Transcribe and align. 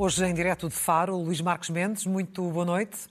Hoje 0.00 0.24
em 0.24 0.32
direto 0.32 0.68
de 0.68 0.74
Faro, 0.74 1.16
Luís 1.16 1.40
Marcos 1.40 1.70
Mendes, 1.70 2.06
muito 2.06 2.42
boa 2.50 2.64
noite. 2.64 3.08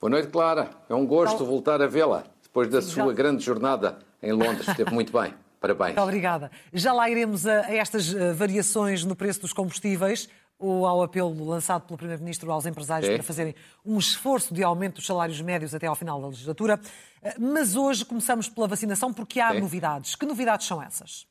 Boa 0.00 0.08
noite, 0.08 0.28
Clara. 0.28 0.70
É 0.88 0.94
um 0.94 1.04
gosto 1.04 1.44
voltar 1.44 1.82
a 1.82 1.88
vê-la 1.88 2.22
depois 2.40 2.68
da 2.68 2.80
sua 2.80 3.12
grande 3.12 3.44
jornada 3.44 3.98
em 4.22 4.32
Londres. 4.32 4.68
Esteve 4.68 4.92
muito 4.94 5.12
bem. 5.12 5.34
Parabéns. 5.60 5.88
Muito 5.88 6.02
obrigada. 6.02 6.52
Já 6.72 6.92
lá 6.92 7.10
iremos 7.10 7.46
a, 7.46 7.66
a 7.66 7.74
estas 7.74 8.14
eh, 8.14 8.32
variações 8.32 9.04
no 9.04 9.16
preço 9.16 9.40
dos 9.40 9.52
combustíveis 9.52 10.28
ou 10.58 10.86
ao 10.86 11.02
apelo 11.02 11.44
lançado 11.44 11.86
pelo 11.86 11.96
Primeiro-Ministro 11.96 12.50
aos 12.50 12.66
empresários 12.66 13.08
é. 13.08 13.14
para 13.14 13.22
fazerem 13.22 13.54
um 13.84 13.98
esforço 13.98 14.52
de 14.52 14.62
aumento 14.62 14.96
dos 14.96 15.06
salários 15.06 15.40
médios 15.40 15.74
até 15.74 15.86
ao 15.86 15.94
final 15.94 16.20
da 16.20 16.28
legislatura. 16.28 16.80
Eh, 17.22 17.36
mas 17.38 17.76
hoje 17.76 18.04
começamos 18.04 18.48
pela 18.48 18.66
vacinação 18.66 19.12
porque 19.12 19.40
há 19.40 19.54
é. 19.54 19.60
novidades. 19.60 20.16
Que 20.16 20.26
novidades 20.26 20.66
são 20.66 20.82
essas? 20.82 21.26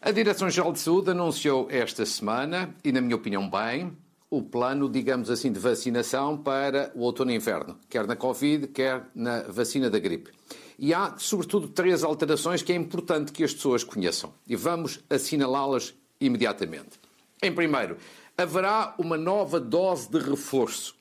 A 0.00 0.12
Direção-Geral 0.12 0.72
de 0.72 0.78
Saúde 0.78 1.10
anunciou 1.10 1.66
esta 1.70 2.06
semana, 2.06 2.74
e 2.82 2.90
na 2.90 3.02
minha 3.02 3.16
opinião 3.16 3.50
bem, 3.50 3.94
o 4.30 4.40
plano, 4.40 4.88
digamos 4.88 5.28
assim, 5.28 5.52
de 5.52 5.58
vacinação 5.58 6.38
para 6.38 6.90
o 6.94 7.00
outono 7.00 7.32
e 7.32 7.34
inverno, 7.34 7.76
quer 7.88 8.06
na 8.06 8.16
Covid, 8.16 8.68
quer 8.68 9.10
na 9.14 9.42
vacina 9.42 9.90
da 9.90 9.98
gripe. 9.98 10.30
E 10.78 10.94
há, 10.94 11.14
sobretudo, 11.18 11.68
três 11.68 12.02
alterações 12.02 12.62
que 12.62 12.72
é 12.72 12.76
importante 12.76 13.32
que 13.32 13.44
as 13.44 13.52
pessoas 13.52 13.84
conheçam. 13.84 14.32
E 14.46 14.56
vamos 14.56 15.00
assinalá-las 15.10 15.94
imediatamente. 16.20 17.00
Em 17.42 17.52
primeiro, 17.52 17.96
haverá 18.36 18.94
uma 18.98 19.16
nova 19.16 19.58
dose 19.58 20.10
de 20.10 20.18
reforço. 20.18 20.94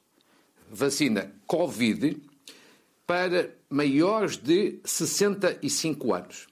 Vacina 0.71 1.31
Covid 1.47 2.21
para 3.05 3.49
maiores 3.69 4.37
de 4.37 4.79
65 4.85 6.13
anos. 6.13 6.47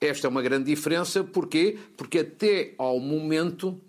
Esta 0.00 0.26
é 0.26 0.30
uma 0.30 0.42
grande 0.42 0.66
diferença, 0.66 1.22
porquê? 1.22 1.78
Porque 1.96 2.20
até 2.20 2.74
ao 2.78 2.98
momento 2.98 3.80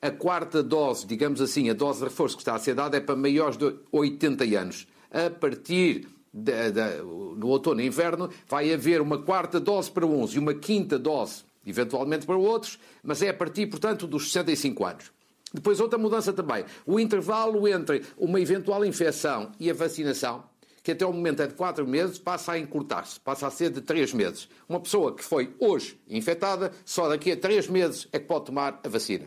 a 0.00 0.10
quarta 0.10 0.62
dose, 0.62 1.06
digamos 1.06 1.40
assim, 1.40 1.70
a 1.70 1.74
dose 1.74 1.98
de 1.98 2.04
reforço 2.04 2.36
que 2.36 2.42
está 2.42 2.54
a 2.54 2.58
ser 2.58 2.74
dada 2.74 2.96
é 2.96 3.00
para 3.00 3.16
maiores 3.16 3.56
de 3.56 3.74
80 3.90 4.44
anos. 4.58 4.86
A 5.10 5.30
partir 5.30 6.06
de, 6.32 6.70
de, 6.72 7.02
no 7.36 7.48
outono 7.48 7.80
e 7.80 7.86
inverno 7.86 8.28
vai 8.48 8.72
haver 8.72 9.00
uma 9.00 9.18
quarta 9.18 9.60
dose 9.60 9.90
para 9.90 10.04
uns 10.04 10.34
e 10.34 10.38
uma 10.38 10.54
quinta 10.54 10.98
dose, 10.98 11.44
eventualmente 11.66 12.26
para 12.26 12.36
outros, 12.36 12.78
mas 13.02 13.22
é 13.22 13.28
a 13.28 13.34
partir, 13.34 13.66
portanto, 13.66 14.06
dos 14.06 14.32
65 14.32 14.84
anos. 14.84 15.12
Depois, 15.52 15.80
outra 15.80 15.98
mudança 15.98 16.32
também. 16.32 16.64
O 16.84 16.98
intervalo 16.98 17.68
entre 17.68 18.02
uma 18.16 18.40
eventual 18.40 18.84
infecção 18.84 19.52
e 19.58 19.70
a 19.70 19.74
vacinação 19.74 20.44
que 20.84 20.92
até 20.92 21.06
o 21.06 21.12
momento 21.14 21.40
é 21.40 21.46
de 21.46 21.54
4 21.54 21.86
meses, 21.88 22.18
passa 22.18 22.52
a 22.52 22.58
encurtar-se, 22.58 23.18
passa 23.18 23.46
a 23.46 23.50
ser 23.50 23.70
de 23.70 23.80
3 23.80 24.12
meses. 24.12 24.46
Uma 24.68 24.78
pessoa 24.78 25.16
que 25.16 25.24
foi 25.24 25.56
hoje 25.58 25.98
infectada, 26.06 26.72
só 26.84 27.08
daqui 27.08 27.32
a 27.32 27.36
3 27.38 27.68
meses 27.68 28.06
é 28.12 28.18
que 28.18 28.26
pode 28.26 28.44
tomar 28.44 28.80
a 28.84 28.88
vacina. 28.88 29.26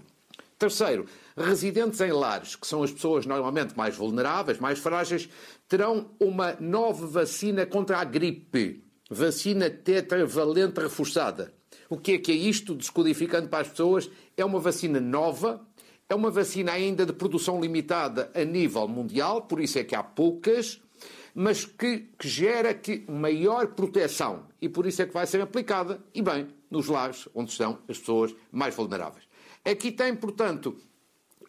Terceiro, 0.59 1.07
residentes 1.35 1.99
em 1.99 2.11
lares, 2.11 2.55
que 2.55 2.67
são 2.67 2.83
as 2.83 2.91
pessoas 2.91 3.25
normalmente 3.25 3.75
mais 3.75 3.95
vulneráveis, 3.95 4.59
mais 4.59 4.77
frágeis, 4.77 5.27
terão 5.67 6.11
uma 6.19 6.55
nova 6.59 7.07
vacina 7.07 7.65
contra 7.65 7.97
a 7.97 8.03
gripe. 8.03 8.83
Vacina 9.09 9.67
tetravalente 9.67 10.79
reforçada. 10.79 11.56
O 11.89 11.97
que 11.97 12.13
é 12.13 12.17
que 12.17 12.31
é 12.31 12.35
isto, 12.35 12.75
descodificando 12.75 13.47
para 13.47 13.61
as 13.61 13.69
pessoas? 13.69 14.09
É 14.35 14.43
uma 14.43 14.59
vacina 14.59 14.99
nova, 14.99 15.65
é 16.09 16.15
uma 16.15 16.29
vacina 16.29 16.71
ainda 16.71 17.05
de 17.05 17.13
produção 17.13 17.61
limitada 17.61 18.31
a 18.33 18.43
nível 18.43 18.87
mundial, 18.87 19.43
por 19.43 19.61
isso 19.61 19.79
é 19.79 19.83
que 19.83 19.95
há 19.95 20.03
poucas, 20.03 20.81
mas 21.33 21.65
que, 21.65 22.09
que 22.17 22.27
gera 22.27 22.73
que 22.73 23.05
maior 23.07 23.67
proteção 23.67 24.47
e 24.61 24.67
por 24.67 24.85
isso 24.85 25.01
é 25.01 25.05
que 25.05 25.13
vai 25.13 25.27
ser 25.27 25.41
aplicada, 25.41 26.03
e 26.13 26.21
bem, 26.21 26.47
nos 26.69 26.87
lares 26.87 27.29
onde 27.33 27.51
estão 27.51 27.79
as 27.87 27.97
pessoas 27.97 28.35
mais 28.51 28.75
vulneráveis. 28.75 29.25
Aqui 29.63 29.91
tem, 29.91 30.15
portanto, 30.15 30.75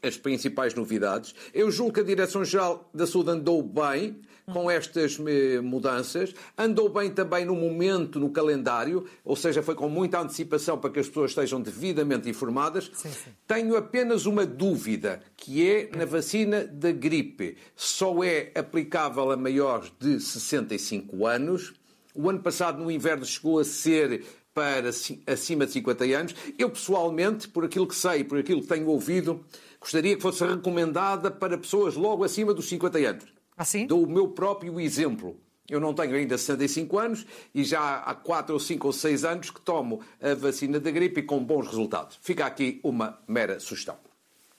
as 0.02 0.16
principais 0.16 0.74
novidades. 0.74 1.34
Eu 1.52 1.70
julgo 1.70 1.94
que 1.94 2.00
a 2.00 2.04
Direção-Geral 2.04 2.88
da 2.94 3.06
Saúde 3.06 3.30
andou 3.30 3.62
bem 3.62 4.20
com 4.52 4.70
estas 4.70 5.18
eh, 5.26 5.60
mudanças. 5.60 6.34
Andou 6.56 6.88
bem 6.88 7.10
também 7.10 7.44
no 7.44 7.54
momento, 7.54 8.18
no 8.18 8.30
calendário, 8.30 9.06
ou 9.24 9.36
seja, 9.36 9.62
foi 9.62 9.74
com 9.74 9.88
muita 9.88 10.20
antecipação 10.20 10.78
para 10.78 10.90
que 10.90 11.00
as 11.00 11.08
pessoas 11.08 11.30
estejam 11.30 11.60
devidamente 11.60 12.28
informadas. 12.28 12.90
Sim, 12.94 13.10
sim. 13.10 13.30
Tenho 13.46 13.76
apenas 13.76 14.26
uma 14.26 14.46
dúvida, 14.46 15.20
que 15.36 15.68
é 15.68 15.90
na 15.96 16.04
vacina 16.04 16.64
da 16.64 16.90
gripe. 16.92 17.56
Só 17.76 18.22
é 18.24 18.50
aplicável 18.54 19.30
a 19.30 19.36
maiores 19.36 19.92
de 19.98 20.20
65 20.20 21.26
anos. 21.26 21.74
O 22.14 22.28
ano 22.28 22.40
passado, 22.40 22.82
no 22.82 22.90
inverno, 22.90 23.24
chegou 23.24 23.58
a 23.58 23.64
ser 23.64 24.24
para 24.54 24.88
acima 25.26 25.66
de 25.66 25.72
50 25.72 26.04
anos. 26.04 26.34
Eu, 26.58 26.68
pessoalmente, 26.70 27.46
por 27.46 27.64
aquilo 27.64 27.86
que 27.86 27.94
sei, 27.94 28.24
por 28.24 28.38
aquilo 28.38 28.60
que 28.60 28.66
tenho 28.66 28.88
ouvido, 28.88 29.44
gostaria 29.80 30.16
que 30.16 30.22
fosse 30.22 30.44
recomendada 30.44 31.30
para 31.30 31.56
pessoas 31.56 31.94
logo 31.94 32.24
acima 32.24 32.52
dos 32.52 32.68
50 32.68 32.98
anos. 32.98 33.37
Assim? 33.58 33.86
Dou 33.86 34.04
o 34.04 34.08
meu 34.08 34.28
próprio 34.28 34.78
exemplo. 34.78 35.36
Eu 35.68 35.80
não 35.80 35.92
tenho 35.92 36.14
ainda 36.14 36.38
65 36.38 36.98
anos 36.98 37.26
e 37.54 37.62
já 37.62 37.98
há 37.98 38.14
4 38.14 38.54
ou 38.54 38.60
5 38.60 38.86
ou 38.86 38.92
6 38.92 39.24
anos 39.24 39.50
que 39.50 39.60
tomo 39.60 40.00
a 40.22 40.34
vacina 40.34 40.80
da 40.80 40.90
gripe 40.90 41.20
e 41.20 41.22
com 41.22 41.44
bons 41.44 41.66
resultados. 41.66 42.18
Fica 42.22 42.46
aqui 42.46 42.80
uma 42.82 43.18
mera 43.28 43.60
sugestão. 43.60 43.96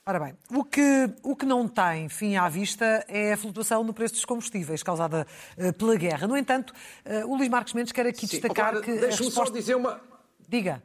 Ora 0.06 0.20
bem, 0.20 0.34
o 0.50 0.64
que, 0.64 1.10
o 1.22 1.36
que 1.36 1.44
não 1.44 1.68
tem 1.68 2.08
fim 2.08 2.36
à 2.36 2.48
vista 2.48 3.04
é 3.08 3.32
a 3.32 3.36
flutuação 3.36 3.82
no 3.82 3.92
preço 3.92 4.14
dos 4.14 4.24
combustíveis 4.24 4.82
causada 4.82 5.26
uh, 5.58 5.72
pela 5.72 5.96
guerra. 5.96 6.26
No 6.26 6.36
entanto, 6.36 6.72
uh, 7.04 7.26
o 7.30 7.36
Luís 7.36 7.48
Marcos 7.48 7.72
Mendes 7.74 7.92
quer 7.92 8.06
aqui 8.06 8.26
Sim. 8.26 8.38
destacar 8.38 8.76
oh, 8.76 8.80
que. 8.80 8.92
Deixa-me 8.92 9.26
resposta... 9.26 9.52
só 9.52 9.58
dizer 9.58 9.74
uma. 9.74 10.00
Diga. 10.48 10.82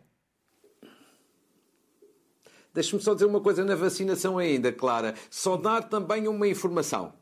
Deixa-me 2.73 3.01
só 3.01 3.13
dizer 3.13 3.25
uma 3.25 3.39
coisa 3.39 3.63
na 3.63 3.75
vacinação 3.75 4.37
ainda, 4.37 4.71
Clara. 4.71 5.15
Só 5.29 5.55
dar 5.55 5.83
também 5.83 6.27
uma 6.27 6.47
informação 6.47 7.13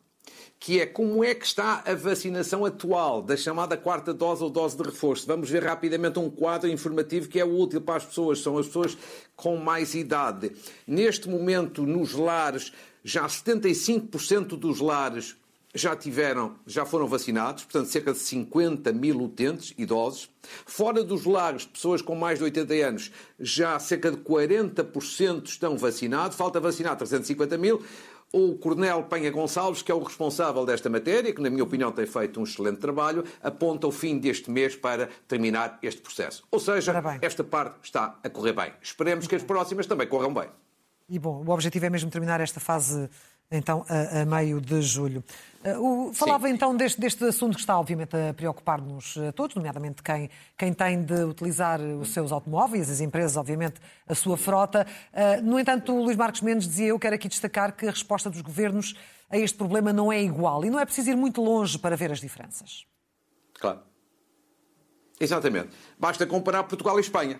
que 0.63 0.79
é 0.79 0.85
como 0.85 1.25
é 1.25 1.35
que 1.35 1.45
está 1.45 1.83
a 1.85 1.93
vacinação 1.93 2.63
atual 2.63 3.21
da 3.21 3.35
chamada 3.35 3.75
quarta 3.75 4.13
dose 4.13 4.41
ou 4.41 4.49
dose 4.49 4.77
de 4.77 4.83
reforço. 4.83 5.27
Vamos 5.27 5.49
ver 5.49 5.61
rapidamente 5.61 6.19
um 6.19 6.29
quadro 6.29 6.69
informativo 6.69 7.27
que 7.27 7.37
é 7.37 7.43
útil 7.43 7.81
para 7.81 7.97
as 7.97 8.05
pessoas, 8.05 8.39
são 8.39 8.57
as 8.57 8.67
pessoas 8.67 8.97
com 9.35 9.57
mais 9.57 9.93
idade. 9.93 10.53
Neste 10.87 11.27
momento, 11.27 11.85
nos 11.85 12.13
lares, 12.13 12.71
já 13.03 13.25
75% 13.25 14.55
dos 14.57 14.79
lares 14.79 15.35
já 15.75 15.95
tiveram, 15.95 16.55
já 16.65 16.85
foram 16.85 17.07
vacinados, 17.07 17.63
portanto 17.63 17.87
cerca 17.87 18.13
de 18.13 18.19
50 18.19 18.93
mil 18.93 19.21
utentes 19.21 19.73
idosos. 19.77 20.29
Fora 20.65 21.03
dos 21.03 21.25
lares, 21.25 21.65
pessoas 21.65 22.01
com 22.01 22.15
mais 22.15 22.37
de 22.37 22.45
80 22.45 22.73
anos, 22.75 23.11
já 23.37 23.77
cerca 23.79 24.11
de 24.11 24.17
40% 24.17 25.45
estão 25.45 25.75
vacinados. 25.77 26.37
Falta 26.37 26.59
vacinar 26.59 26.95
350 26.95 27.57
mil 27.57 27.83
o 28.33 28.57
Coronel 28.57 29.03
Penha 29.03 29.29
Gonçalves, 29.29 29.83
que 29.83 29.91
é 29.91 29.95
o 29.95 30.01
responsável 30.01 30.65
desta 30.65 30.89
matéria, 30.89 31.31
que 31.31 31.39
na 31.39 31.51
minha 31.51 31.63
opinião 31.63 31.91
tem 31.91 32.07
feito 32.07 32.39
um 32.39 32.43
excelente 32.43 32.79
trabalho, 32.79 33.23
aponta 33.43 33.85
o 33.85 33.91
fim 33.91 34.17
deste 34.17 34.49
mês 34.49 34.75
para 34.75 35.07
terminar 35.27 35.77
este 35.83 36.01
processo. 36.01 36.43
Ou 36.49 36.59
seja, 36.59 36.93
esta 37.21 37.43
parte 37.43 37.75
está 37.83 38.19
a 38.23 38.29
correr 38.29 38.53
bem. 38.53 38.73
Esperemos 38.81 39.27
que 39.27 39.35
as 39.35 39.43
próximas 39.43 39.85
também 39.85 40.07
corram 40.07 40.33
bem. 40.33 40.49
E 41.07 41.19
bom, 41.19 41.43
o 41.45 41.51
objetivo 41.51 41.85
é 41.85 41.89
mesmo 41.91 42.09
terminar 42.09 42.41
esta 42.41 42.59
fase 42.59 43.07
então 43.57 43.85
a, 43.87 44.21
a 44.21 44.25
meio 44.25 44.59
de 44.59 44.81
julho. 44.81 45.23
Uh, 45.63 46.09
o, 46.09 46.13
falava 46.13 46.47
Sim. 46.47 46.53
então 46.53 46.75
deste, 46.75 46.99
deste 46.99 47.23
assunto 47.23 47.55
que 47.55 47.61
está 47.61 47.79
obviamente 47.79 48.15
a 48.17 48.33
preocupar-nos 48.33 49.15
uh, 49.15 49.31
todos, 49.31 49.55
nomeadamente 49.55 50.03
quem, 50.03 50.29
quem 50.57 50.73
tem 50.73 51.01
de 51.01 51.23
utilizar 51.23 51.79
os 51.79 52.09
seus 52.09 52.31
automóveis, 52.31 52.89
as 52.89 52.99
empresas, 52.99 53.37
obviamente, 53.37 53.75
a 54.07 54.13
sua 54.13 54.35
frota. 54.35 54.85
Uh, 55.13 55.41
no 55.41 55.59
entanto, 55.59 55.93
o 55.93 56.03
Luís 56.03 56.17
Marcos 56.17 56.41
Mendes 56.41 56.67
dizia, 56.67 56.87
eu 56.87 56.99
quero 56.99 57.15
aqui 57.15 57.29
destacar 57.29 57.75
que 57.75 57.87
a 57.87 57.91
resposta 57.91 58.29
dos 58.29 58.41
governos 58.41 58.95
a 59.29 59.37
este 59.37 59.57
problema 59.57 59.93
não 59.93 60.11
é 60.11 60.21
igual 60.21 60.65
e 60.65 60.69
não 60.69 60.79
é 60.79 60.85
preciso 60.85 61.11
ir 61.11 61.15
muito 61.15 61.41
longe 61.41 61.79
para 61.79 61.95
ver 61.95 62.11
as 62.11 62.19
diferenças. 62.19 62.85
Claro. 63.59 63.79
Exatamente. 65.19 65.69
Basta 65.97 66.25
comparar 66.25 66.63
Portugal 66.63 66.97
e 66.97 67.01
Espanha 67.01 67.39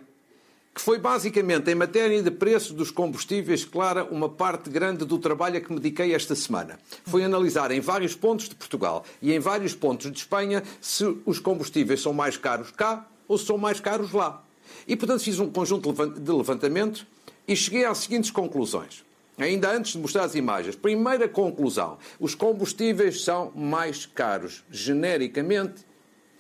que 0.73 0.81
foi 0.81 0.97
basicamente 0.97 1.69
em 1.69 1.75
matéria 1.75 2.21
de 2.23 2.31
preços 2.31 2.71
dos 2.71 2.89
combustíveis, 2.89 3.63
clara, 3.63 4.03
uma 4.05 4.27
parte 4.27 4.69
grande 4.69 5.05
do 5.05 5.19
trabalho 5.19 5.57
a 5.57 5.61
que 5.61 5.71
me 5.71 5.79
dediquei 5.79 6.15
esta 6.15 6.33
semana. 6.33 6.79
Foi 7.05 7.23
analisar 7.23 7.69
em 7.71 7.79
vários 7.79 8.15
pontos 8.15 8.49
de 8.49 8.55
Portugal 8.55 9.05
e 9.21 9.31
em 9.31 9.39
vários 9.39 9.75
pontos 9.75 10.11
de 10.11 10.17
Espanha 10.17 10.63
se 10.81 11.05
os 11.25 11.37
combustíveis 11.37 12.01
são 12.01 12.11
mais 12.11 12.37
caros 12.37 12.71
cá 12.71 13.07
ou 13.27 13.37
se 13.37 13.45
são 13.45 13.57
mais 13.57 13.79
caros 13.79 14.11
lá. 14.11 14.43
E, 14.87 14.95
portanto, 14.95 15.23
fiz 15.23 15.39
um 15.39 15.49
conjunto 15.49 15.93
de 16.19 16.31
levantamento 16.31 17.05
e 17.47 17.55
cheguei 17.55 17.85
às 17.85 17.99
seguintes 17.99 18.31
conclusões. 18.31 19.03
Ainda 19.37 19.71
antes 19.71 19.93
de 19.93 19.97
mostrar 19.99 20.23
as 20.23 20.35
imagens, 20.35 20.75
primeira 20.75 21.27
conclusão: 21.27 21.97
os 22.19 22.35
combustíveis 22.35 23.23
são 23.23 23.51
mais 23.55 24.05
caros, 24.05 24.63
genericamente, 24.69 25.85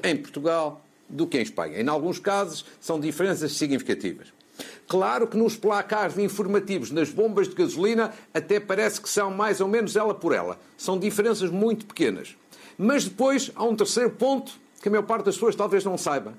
em 0.03 0.15
Portugal 0.15 0.83
do 1.13 1.27
que 1.27 1.37
em 1.37 1.41
Espanha. 1.41 1.79
Em 1.79 1.87
alguns 1.87 2.19
casos, 2.19 2.65
são 2.79 2.99
diferenças 2.99 3.53
significativas. 3.53 4.27
Claro 4.87 5.27
que 5.27 5.37
nos 5.37 5.55
placares 5.55 6.17
informativos, 6.17 6.91
nas 6.91 7.09
bombas 7.09 7.47
de 7.47 7.55
gasolina, 7.55 8.13
até 8.33 8.59
parece 8.59 9.01
que 9.01 9.09
são 9.09 9.31
mais 9.31 9.61
ou 9.61 9.67
menos 9.67 9.95
ela 9.95 10.13
por 10.13 10.33
ela. 10.33 10.59
São 10.77 10.99
diferenças 10.99 11.49
muito 11.49 11.85
pequenas. 11.85 12.35
Mas 12.77 13.05
depois 13.05 13.51
há 13.55 13.63
um 13.63 13.75
terceiro 13.75 14.11
ponto 14.11 14.59
que 14.81 14.87
a 14.87 14.91
maior 14.91 15.03
parte 15.03 15.25
das 15.25 15.35
pessoas 15.35 15.55
talvez 15.55 15.85
não 15.85 15.97
saiba. 15.97 16.33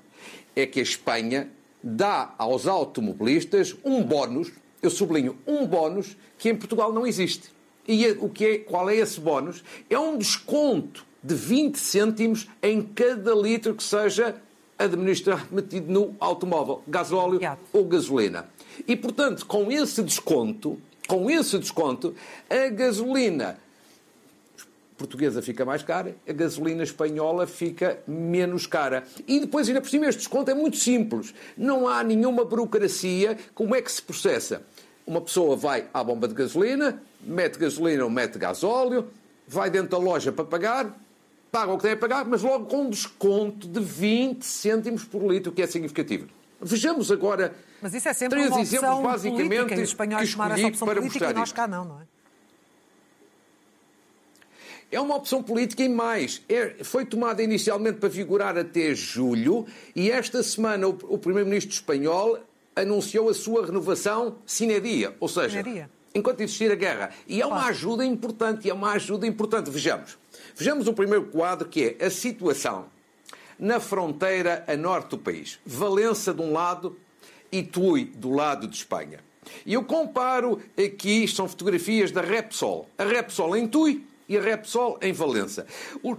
É 0.55 0.65
que 0.65 0.79
a 0.79 0.83
Espanha 0.83 1.49
dá 1.83 2.33
aos 2.37 2.67
automobilistas 2.67 3.75
um 3.83 4.03
bónus, 4.03 4.51
eu 4.81 4.89
sublinho, 4.89 5.37
um 5.45 5.65
bónus 5.65 6.15
que 6.37 6.49
em 6.49 6.55
Portugal 6.55 6.93
não 6.93 7.05
existe. 7.05 7.49
E 7.87 8.07
o 8.11 8.29
que 8.29 8.45
é, 8.45 8.57
qual 8.59 8.89
é 8.89 8.95
esse 8.95 9.19
bónus? 9.19 9.63
É 9.89 9.97
um 9.97 10.17
desconto 10.17 11.05
de 11.23 11.35
20 11.35 11.77
cêntimos 11.77 12.47
em 12.61 12.81
cada 12.81 13.33
litro 13.33 13.73
que 13.73 13.83
seja 13.83 14.35
administrar 14.77 15.47
metido 15.51 15.91
no 15.91 16.15
automóvel, 16.19 16.83
gasóleo 16.87 17.39
ou 17.71 17.85
gasolina. 17.85 18.47
E, 18.87 18.95
portanto, 18.95 19.45
com 19.45 19.71
esse 19.71 20.03
desconto, 20.03 20.79
com 21.07 21.29
esse 21.29 21.57
desconto, 21.57 22.13
a 22.49 22.69
gasolina 22.69 23.57
portuguesa 24.97 25.41
fica 25.41 25.65
mais 25.65 25.83
cara, 25.83 26.15
a 26.27 26.31
gasolina 26.31 26.83
espanhola 26.83 27.45
fica 27.45 27.99
menos 28.07 28.65
cara. 28.65 29.03
E 29.27 29.39
depois, 29.39 29.67
ainda 29.67 29.81
por 29.81 29.89
cima, 29.89 30.07
este 30.07 30.19
desconto 30.19 30.49
é 30.51 30.53
muito 30.53 30.77
simples. 30.77 31.33
Não 31.57 31.87
há 31.87 32.03
nenhuma 32.03 32.45
burocracia. 32.45 33.37
Como 33.53 33.75
é 33.75 33.81
que 33.81 33.91
se 33.91 34.01
processa? 34.01 34.61
Uma 35.05 35.21
pessoa 35.21 35.55
vai 35.55 35.87
à 35.93 36.03
bomba 36.03 36.27
de 36.27 36.33
gasolina, 36.33 37.01
mete 37.21 37.59
gasolina 37.59 38.03
ou 38.03 38.09
mete 38.09 38.39
gasóleo, 38.39 39.07
vai 39.47 39.69
dentro 39.69 39.89
da 39.89 39.97
loja 39.97 40.31
para 40.31 40.45
pagar, 40.45 40.97
paga 41.55 41.71
o 41.71 41.77
que 41.77 41.87
a 41.87 41.95
pagar, 41.95 42.25
mas 42.25 42.41
logo 42.43 42.65
com 42.65 42.81
um 42.81 42.89
desconto 42.89 43.65
de 43.65 43.79
20 43.79 44.43
cêntimos 44.43 45.05
por 45.05 45.25
litro, 45.31 45.53
que 45.53 45.61
é 45.61 45.67
significativo. 45.67 46.27
Vejamos 46.59 47.09
agora 47.09 47.55
mas 47.81 47.93
isso 47.93 48.09
é 48.09 48.13
sempre 48.13 48.39
três 48.39 48.51
uma 48.51 48.61
exemplos 48.61 49.03
basicamente 49.03 49.47
política, 49.47 49.75
os 49.75 49.89
espanhóis 49.89 50.31
tomaram 50.31 50.55
essa 50.55 50.67
opção 50.67 50.87
para 50.87 50.95
política 51.01 51.29
e 51.29 51.33
nós 51.33 51.51
cá 51.53 51.67
não, 51.67 51.85
não 51.85 52.01
é? 52.01 52.03
É 54.91 54.99
uma 54.99 55.15
opção 55.15 55.41
política 55.43 55.83
e 55.83 55.89
mais. 55.89 56.41
É, 56.49 56.83
foi 56.83 57.05
tomada 57.05 57.41
inicialmente 57.41 57.99
para 57.99 58.09
vigorar 58.09 58.57
até 58.57 58.93
julho 58.93 59.65
e 59.95 60.11
esta 60.11 60.43
semana 60.43 60.87
o, 60.87 60.97
o 61.03 61.17
Primeiro-Ministro 61.17 61.73
espanhol 61.73 62.39
anunciou 62.75 63.29
a 63.29 63.33
sua 63.33 63.65
renovação 63.65 64.37
sine 64.45 64.79
dia, 64.81 65.15
ou 65.19 65.29
seja, 65.29 65.63
enquanto 66.13 66.41
existir 66.41 66.71
a 66.71 66.75
guerra. 66.75 67.11
E 67.27 67.41
é 67.41 67.45
uma 67.45 67.67
ajuda 67.67 68.05
importante, 68.05 68.69
é 68.69 68.73
uma 68.73 68.91
ajuda 68.91 69.25
importante. 69.25 69.69
Vejamos. 69.69 70.17
Vejamos 70.57 70.87
o 70.87 70.93
primeiro 70.93 71.25
quadro 71.25 71.67
que 71.67 71.97
é 71.99 72.05
a 72.05 72.09
situação 72.09 72.85
na 73.59 73.77
fronteira 73.77 74.63
a 74.67 74.77
norte 74.77 75.09
do 75.09 75.17
país. 75.17 75.59
Valença 75.65 76.33
de 76.33 76.41
um 76.41 76.53
lado 76.53 76.97
e 77.51 77.61
Tui 77.61 78.05
do 78.05 78.31
lado 78.31 78.65
de 78.65 78.77
Espanha. 78.77 79.19
E 79.65 79.73
eu 79.73 79.83
comparo 79.83 80.61
aqui, 80.77 81.27
são 81.27 81.47
fotografias 81.47 82.09
da 82.09 82.21
Repsol. 82.21 82.89
A 82.97 83.03
Repsol 83.03 83.57
em 83.57 83.67
Tui 83.67 84.05
e 84.29 84.37
a 84.37 84.41
Repsol 84.41 84.97
em 85.01 85.11
Valença. 85.11 85.67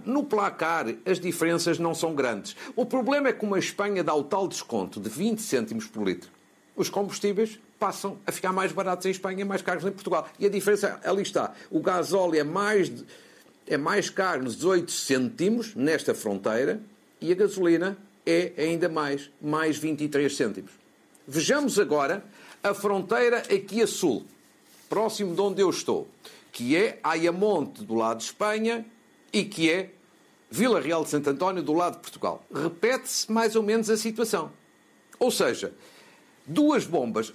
No 0.05 0.23
placar, 0.23 0.87
as 1.07 1.19
diferenças 1.19 1.79
não 1.79 1.95
são 1.95 2.15
grandes. 2.15 2.55
O 2.77 2.85
problema 2.85 3.29
é 3.29 3.33
que 3.33 3.45
uma 3.45 3.59
Espanha 3.59 4.05
dá 4.05 4.15
o 4.15 4.23
tal 4.23 4.47
desconto 4.47 5.01
de 5.01 5.09
20 5.09 5.41
cêntimos 5.41 5.87
por 5.87 6.07
litro. 6.07 6.31
Os 6.77 6.91
combustíveis 6.91 7.59
passam 7.79 8.19
a 8.27 8.33
ficar 8.33 8.53
mais 8.53 8.71
baratos 8.71 9.07
em 9.07 9.11
Espanha 9.11 9.41
e 9.41 9.45
mais 9.45 9.63
caros 9.63 9.85
em 9.85 9.91
Portugal. 9.91 10.29
E 10.39 10.45
a 10.45 10.51
diferença 10.51 11.01
ali 11.03 11.23
está. 11.23 11.53
O 11.71 11.81
gasóleo 11.81 12.39
é 12.39 12.45
mais, 12.45 12.93
é 13.67 13.77
mais 13.77 14.11
caro 14.11 14.45
nos 14.45 14.57
18 14.57 14.91
cêntimos 14.91 15.75
nesta 15.75 16.15
fronteira 16.15 16.81
e 17.21 17.33
a 17.33 17.35
gasolina 17.35 17.97
é 18.25 18.53
ainda 18.59 18.89
mais, 18.89 19.31
mais 19.41 19.79
23 19.79 20.35
cêntimos. 20.35 20.73
Vejamos 21.27 21.79
agora 21.79 22.25
a 22.63 22.75
fronteira 22.75 23.39
aqui 23.39 23.83
a 23.83 23.87
sul, 23.87 24.25
próximo 24.89 25.35
de 25.35 25.41
onde 25.41 25.63
eu 25.63 25.71
estou 25.71 26.09
que 26.57 26.75
é 26.75 26.99
Ayamonte 27.03 27.85
do 27.85 27.95
lado 27.95 28.17
de 28.17 28.25
Espanha 28.25 28.87
e 29.31 29.45
que 29.45 29.71
é 29.71 29.91
Vila 30.51 30.81
Real 30.81 31.05
de 31.05 31.11
Santo 31.11 31.29
António 31.29 31.63
do 31.63 31.75
lado 31.75 31.97
de 31.97 32.01
Portugal. 32.01 32.43
Repete-se 32.51 33.31
mais 33.31 33.55
ou 33.55 33.63
menos 33.63 33.91
a 33.91 33.97
situação. 33.99 34.51
Ou 35.19 35.31
seja, 35.31 35.75
duas 36.47 36.87
bombas, 36.87 37.31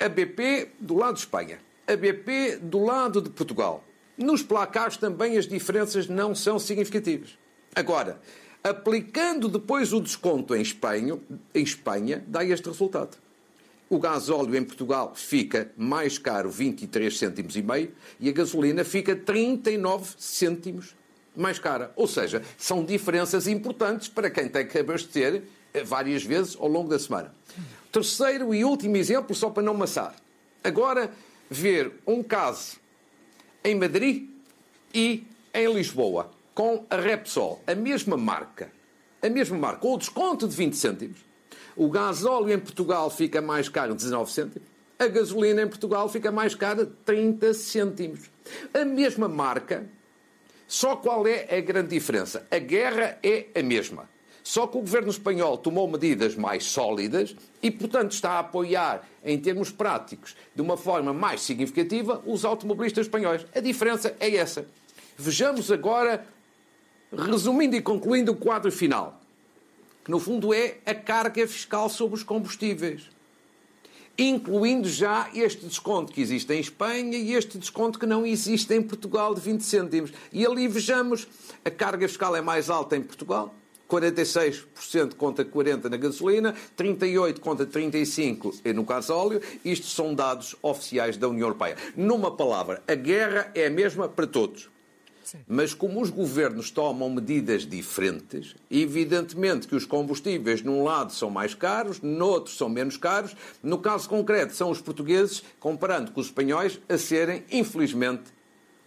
a 0.00 0.08
BP 0.08 0.72
do 0.80 0.96
lado 0.96 1.14
de 1.14 1.20
Espanha, 1.20 1.60
a 1.86 1.94
BP 1.94 2.56
do 2.60 2.84
lado 2.84 3.22
de 3.22 3.30
Portugal. 3.30 3.84
Nos 4.16 4.42
placares 4.42 4.96
também 4.96 5.36
as 5.36 5.46
diferenças 5.46 6.08
não 6.08 6.34
são 6.34 6.58
significativas. 6.58 7.38
Agora, 7.74 8.20
aplicando 8.64 9.48
depois 9.48 9.92
o 9.92 10.00
desconto 10.00 10.54
em 10.54 10.62
Espanha, 10.62 11.18
em 11.54 11.62
Espanha 11.62 12.24
dá 12.26 12.44
este 12.44 12.68
resultado. 12.68 13.16
O 13.88 13.98
gasóleo 13.98 14.56
em 14.56 14.64
Portugal 14.64 15.12
fica 15.14 15.70
mais 15.76 16.18
caro 16.18 16.50
23 16.50 17.16
cêntimos 17.16 17.54
e 17.56 17.62
meio 17.62 17.92
e 18.18 18.28
a 18.28 18.32
gasolina 18.32 18.82
fica 18.84 19.14
39 19.14 20.14
cêntimos 20.18 20.96
mais 21.36 21.58
cara. 21.58 21.92
Ou 21.94 22.08
seja, 22.08 22.42
são 22.56 22.84
diferenças 22.84 23.46
importantes 23.46 24.08
para 24.08 24.30
quem 24.30 24.48
tem 24.48 24.66
que 24.66 24.78
abastecer 24.78 25.42
eh, 25.74 25.84
várias 25.84 26.24
vezes 26.24 26.56
ao 26.58 26.66
longo 26.66 26.88
da 26.88 26.98
semana. 26.98 27.34
Terceiro 27.92 28.54
e 28.54 28.64
último 28.64 28.96
exemplo, 28.96 29.36
só 29.36 29.50
para 29.50 29.62
não 29.62 29.74
maçar. 29.74 30.14
Agora, 30.64 31.10
ver 31.48 31.92
um 32.06 32.22
caso 32.22 32.78
em 33.66 33.74
Madrid 33.74 34.30
e 34.94 35.26
em 35.52 35.74
Lisboa, 35.74 36.30
com 36.54 36.86
a 36.88 36.96
Repsol, 36.96 37.60
a 37.66 37.74
mesma 37.74 38.16
marca, 38.16 38.70
a 39.20 39.28
mesma 39.28 39.58
marca, 39.58 39.80
com 39.80 39.94
o 39.94 39.98
desconto 39.98 40.46
de 40.46 40.54
20 40.54 40.76
cêntimos, 40.76 41.18
o 41.74 41.90
gasóleo 41.90 42.52
em 42.52 42.60
Portugal 42.60 43.10
fica 43.10 43.42
mais 43.42 43.68
caro 43.68 43.92
19 43.92 44.30
cêntimos. 44.30 44.68
A 44.96 45.08
gasolina 45.08 45.62
em 45.62 45.68
Portugal 45.68 46.08
fica 46.08 46.30
mais 46.30 46.54
cara 46.54 46.86
30 47.04 47.52
cêntimos. 47.54 48.30
A 48.72 48.84
mesma 48.84 49.28
marca, 49.28 49.84
só 50.68 50.94
qual 50.94 51.26
é 51.26 51.54
a 51.54 51.60
grande 51.60 51.88
diferença? 51.88 52.46
A 52.48 52.58
guerra 52.58 53.18
é 53.20 53.48
a 53.52 53.62
mesma. 53.64 54.08
Só 54.46 54.64
que 54.64 54.78
o 54.78 54.80
governo 54.80 55.10
espanhol 55.10 55.58
tomou 55.58 55.88
medidas 55.88 56.36
mais 56.36 56.66
sólidas 56.66 57.34
e, 57.60 57.68
portanto, 57.68 58.12
está 58.12 58.34
a 58.34 58.38
apoiar, 58.38 59.04
em 59.24 59.36
termos 59.36 59.72
práticos, 59.72 60.36
de 60.54 60.62
uma 60.62 60.76
forma 60.76 61.12
mais 61.12 61.40
significativa, 61.40 62.22
os 62.24 62.44
automobilistas 62.44 63.06
espanhóis. 63.06 63.44
A 63.52 63.58
diferença 63.58 64.14
é 64.20 64.36
essa. 64.36 64.64
Vejamos 65.18 65.72
agora, 65.72 66.24
resumindo 67.12 67.74
e 67.74 67.82
concluindo 67.82 68.30
o 68.30 68.36
quadro 68.36 68.70
final 68.70 69.20
que 70.04 70.12
no 70.12 70.20
fundo 70.20 70.54
é 70.54 70.76
a 70.86 70.94
carga 70.94 71.44
fiscal 71.48 71.88
sobre 71.88 72.14
os 72.14 72.22
combustíveis, 72.22 73.10
incluindo 74.16 74.88
já 74.88 75.28
este 75.34 75.66
desconto 75.66 76.12
que 76.12 76.20
existe 76.20 76.52
em 76.52 76.60
Espanha 76.60 77.18
e 77.18 77.34
este 77.34 77.58
desconto 77.58 77.98
que 77.98 78.06
não 78.06 78.24
existe 78.24 78.72
em 78.72 78.80
Portugal 78.80 79.34
de 79.34 79.40
20 79.40 79.62
cêntimos. 79.62 80.12
E 80.32 80.46
ali 80.46 80.68
vejamos, 80.68 81.26
a 81.64 81.70
carga 81.72 82.06
fiscal 82.06 82.36
é 82.36 82.40
mais 82.40 82.70
alta 82.70 82.96
em 82.96 83.02
Portugal, 83.02 83.52
46% 83.88 85.14
contra 85.14 85.44
40% 85.44 85.84
na 85.84 85.96
gasolina, 85.96 86.54
38% 86.76 87.40
contra 87.40 87.66
35% 87.66 88.72
no 88.72 88.84
gasóleo. 88.84 89.40
Isto 89.64 89.86
são 89.86 90.14
dados 90.14 90.56
oficiais 90.62 91.16
da 91.16 91.28
União 91.28 91.46
Europeia. 91.46 91.76
Numa 91.96 92.30
palavra, 92.30 92.82
a 92.86 92.94
guerra 92.94 93.50
é 93.54 93.66
a 93.66 93.70
mesma 93.70 94.08
para 94.08 94.26
todos. 94.26 94.68
Mas 95.48 95.74
como 95.74 96.00
os 96.00 96.10
governos 96.10 96.70
tomam 96.70 97.10
medidas 97.10 97.66
diferentes, 97.66 98.54
evidentemente 98.70 99.66
que 99.66 99.74
os 99.74 99.84
combustíveis 99.84 100.62
num 100.62 100.84
lado 100.84 101.12
são 101.12 101.30
mais 101.30 101.54
caros, 101.54 102.00
no 102.00 102.26
outro 102.26 102.52
são 102.52 102.68
menos 102.68 102.96
caros. 102.96 103.34
No 103.62 103.78
caso 103.78 104.08
concreto, 104.08 104.54
são 104.54 104.70
os 104.70 104.80
portugueses, 104.80 105.42
comparando 105.58 106.12
com 106.12 106.20
os 106.20 106.26
espanhóis, 106.26 106.78
a 106.88 106.96
serem, 106.96 107.44
infelizmente, 107.50 108.35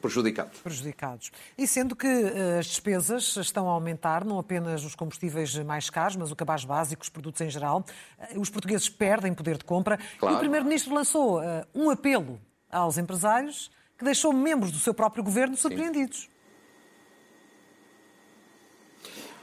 prejudicados. 0.01 0.59
Prejudicados. 0.59 1.31
E 1.57 1.67
sendo 1.67 1.95
que 1.95 2.07
uh, 2.07 2.59
as 2.59 2.65
despesas 2.65 3.35
estão 3.37 3.69
a 3.69 3.73
aumentar, 3.73 4.25
não 4.25 4.39
apenas 4.39 4.83
os 4.83 4.95
combustíveis 4.95 5.55
mais 5.59 5.89
caros, 5.89 6.15
mas 6.15 6.31
o 6.31 6.35
cabaz 6.35 6.65
básico, 6.65 7.03
os 7.03 7.09
produtos 7.09 7.41
em 7.41 7.49
geral, 7.49 7.85
uh, 8.33 8.39
os 8.39 8.49
portugueses 8.49 8.89
perdem 8.89 9.33
poder 9.33 9.57
de 9.57 9.63
compra. 9.63 9.99
Claro. 10.19 10.35
E 10.35 10.37
o 10.37 10.39
Primeiro-Ministro 10.39 10.93
lançou 10.93 11.39
uh, 11.39 11.43
um 11.73 11.89
apelo 11.89 12.39
aos 12.71 12.97
empresários 12.97 13.71
que 13.97 14.05
deixou 14.05 14.31
membros 14.31 14.71
do 14.71 14.79
seu 14.79 14.93
próprio 14.93 15.23
governo 15.23 15.57
surpreendidos. 15.57 16.29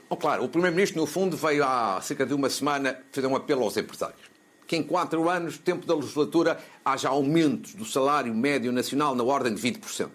Oh, 0.09 0.17
claro, 0.17 0.45
o 0.45 0.49
Primeiro-Ministro, 0.49 1.01
no 1.01 1.07
fundo, 1.07 1.37
veio 1.37 1.65
há 1.65 2.01
cerca 2.01 2.25
de 2.25 2.33
uma 2.33 2.49
semana 2.49 2.97
fazer 3.11 3.27
um 3.27 3.35
apelo 3.35 3.65
aos 3.65 3.77
empresários. 3.77 4.21
Que 4.67 4.77
em 4.77 4.83
quatro 4.83 5.29
anos, 5.29 5.59
tempo 5.59 5.85
da 5.85 5.95
legislatura, 5.95 6.59
haja 6.85 7.09
aumentos 7.09 7.75
do 7.75 7.85
salário 7.85 8.33
médio 8.33 8.71
nacional 8.73 9.15
na 9.15 9.25
ordem 9.25 9.53
de 9.53 9.61
20%. 9.61 10.11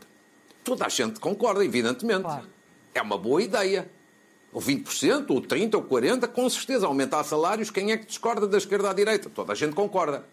Toda 0.63 0.85
a 0.85 0.89
gente 0.89 1.19
concorda, 1.19 1.63
evidentemente. 1.63 2.23
Claro. 2.23 2.47
É 2.93 3.01
uma 3.01 3.17
boa 3.17 3.41
ideia. 3.41 3.89
Ou 4.53 4.61
20%, 4.61 5.29
ou 5.29 5.41
30%, 5.41 5.75
ou 5.75 5.83
40%, 5.83 6.27
com 6.27 6.49
certeza. 6.49 6.85
Aumentar 6.85 7.23
salários, 7.23 7.69
quem 7.69 7.91
é 7.91 7.97
que 7.97 8.05
discorda 8.05 8.47
da 8.47 8.57
esquerda 8.57 8.89
à 8.89 8.93
direita? 8.93 9.29
Toda 9.29 9.53
a 9.53 9.55
gente 9.55 9.73
concorda. 9.73 10.25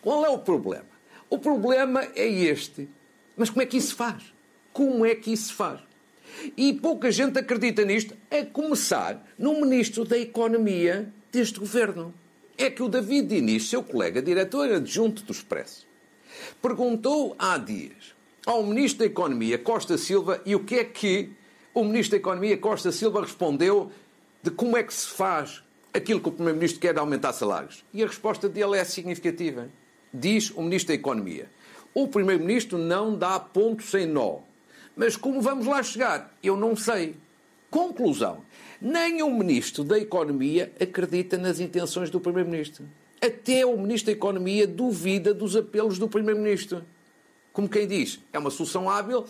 Qual 0.00 0.24
é 0.24 0.28
o 0.28 0.38
problema? 0.38 0.86
O 1.28 1.38
problema 1.38 2.06
é 2.14 2.26
este. 2.26 2.88
Mas 3.36 3.50
como 3.50 3.62
é 3.62 3.66
que 3.66 3.76
isso 3.76 3.88
se 3.88 3.94
faz? 3.94 4.22
Como 4.72 5.04
é 5.04 5.14
que 5.14 5.32
isso 5.32 5.48
se 5.48 5.54
faz? 5.54 5.80
E 6.56 6.72
pouca 6.74 7.10
gente 7.10 7.38
acredita 7.38 7.84
nisto, 7.84 8.16
a 8.30 8.44
começar 8.44 9.24
no 9.38 9.60
Ministro 9.60 10.04
da 10.04 10.18
Economia 10.18 11.12
deste 11.32 11.58
governo. 11.58 12.14
é 12.56 12.70
que 12.70 12.82
o 12.82 12.88
David 12.88 13.28
Diniz, 13.28 13.68
seu 13.68 13.82
colega 13.82 14.22
diretor 14.22 14.70
adjunto 14.70 15.24
do 15.24 15.32
Expresso, 15.32 15.86
perguntou 16.62 17.34
há 17.38 17.58
dias 17.58 18.13
ao 18.46 18.62
Ministro 18.62 19.00
da 19.00 19.06
Economia, 19.06 19.58
Costa 19.58 19.96
Silva, 19.96 20.40
e 20.44 20.54
o 20.54 20.60
que 20.60 20.76
é 20.76 20.84
que 20.84 21.30
o 21.72 21.82
Ministro 21.82 22.12
da 22.12 22.16
Economia, 22.18 22.56
Costa 22.58 22.92
Silva, 22.92 23.22
respondeu 23.22 23.90
de 24.42 24.50
como 24.50 24.76
é 24.76 24.82
que 24.82 24.92
se 24.92 25.08
faz 25.08 25.62
aquilo 25.92 26.20
que 26.20 26.28
o 26.28 26.32
Primeiro-Ministro 26.32 26.80
quer 26.80 26.92
de 26.92 27.00
aumentar 27.00 27.32
salários. 27.32 27.84
E 27.92 28.02
a 28.02 28.06
resposta 28.06 28.48
dele 28.48 28.76
é 28.76 28.84
significativa. 28.84 29.68
Diz 30.12 30.50
o 30.50 30.62
Ministro 30.62 30.88
da 30.88 30.94
Economia. 30.94 31.50
O 31.94 32.06
Primeiro-Ministro 32.06 32.76
não 32.76 33.16
dá 33.16 33.40
ponto 33.40 33.82
sem 33.82 34.06
nó. 34.06 34.40
Mas 34.94 35.16
como 35.16 35.40
vamos 35.40 35.66
lá 35.66 35.82
chegar? 35.82 36.36
Eu 36.42 36.56
não 36.56 36.76
sei. 36.76 37.16
Conclusão. 37.70 38.42
Nem 38.80 39.22
o 39.22 39.30
Ministro 39.30 39.82
da 39.82 39.98
Economia 39.98 40.72
acredita 40.78 41.38
nas 41.38 41.58
intenções 41.58 42.10
do 42.10 42.20
Primeiro-Ministro. 42.20 42.84
Até 43.20 43.64
o 43.64 43.76
Ministro 43.78 44.12
da 44.12 44.16
Economia 44.16 44.66
duvida 44.66 45.32
dos 45.32 45.56
apelos 45.56 45.98
do 45.98 46.08
Primeiro-Ministro. 46.08 46.84
Como 47.54 47.68
quem 47.68 47.86
diz, 47.86 48.18
é 48.32 48.38
uma 48.38 48.50
solução 48.50 48.90
hábil, 48.90 49.24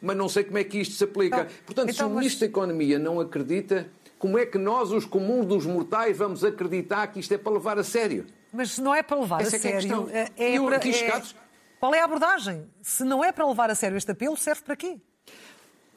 mas 0.00 0.16
não 0.16 0.28
sei 0.28 0.44
como 0.44 0.56
é 0.56 0.62
que 0.62 0.78
isto 0.78 0.94
se 0.94 1.02
aplica. 1.02 1.40
Então, 1.40 1.56
Portanto, 1.66 1.90
então, 1.90 1.94
se 1.94 2.04
o 2.04 2.08
mas... 2.10 2.18
Ministro 2.18 2.40
da 2.40 2.46
Economia 2.46 2.96
não 2.96 3.18
acredita, 3.18 3.90
como 4.20 4.38
é 4.38 4.46
que 4.46 4.56
nós, 4.56 4.92
os 4.92 5.04
comuns 5.04 5.44
dos 5.46 5.66
mortais, 5.66 6.16
vamos 6.16 6.44
acreditar 6.44 7.08
que 7.08 7.18
isto 7.18 7.34
é 7.34 7.36
para 7.36 7.52
levar 7.52 7.76
a 7.76 7.82
sério? 7.82 8.24
Mas 8.52 8.78
não 8.78 8.94
é 8.94 9.02
para 9.02 9.18
levar 9.18 9.40
Essa 9.40 9.56
a 9.56 9.58
é, 9.58 9.72
é 9.72 9.80
sério. 9.80 10.08
É, 10.10 10.30
é, 10.36 10.54
é 10.54 10.60
para, 10.60 10.76
é... 10.76 11.22
Qual 11.80 11.92
é 11.92 12.00
a 12.00 12.04
abordagem? 12.04 12.70
Se 12.80 13.02
não 13.02 13.24
é 13.24 13.32
para 13.32 13.44
levar 13.44 13.68
a 13.68 13.74
sério 13.74 13.96
este 13.96 14.12
apelo, 14.12 14.36
serve 14.36 14.62
para 14.62 14.76
quê? 14.76 15.00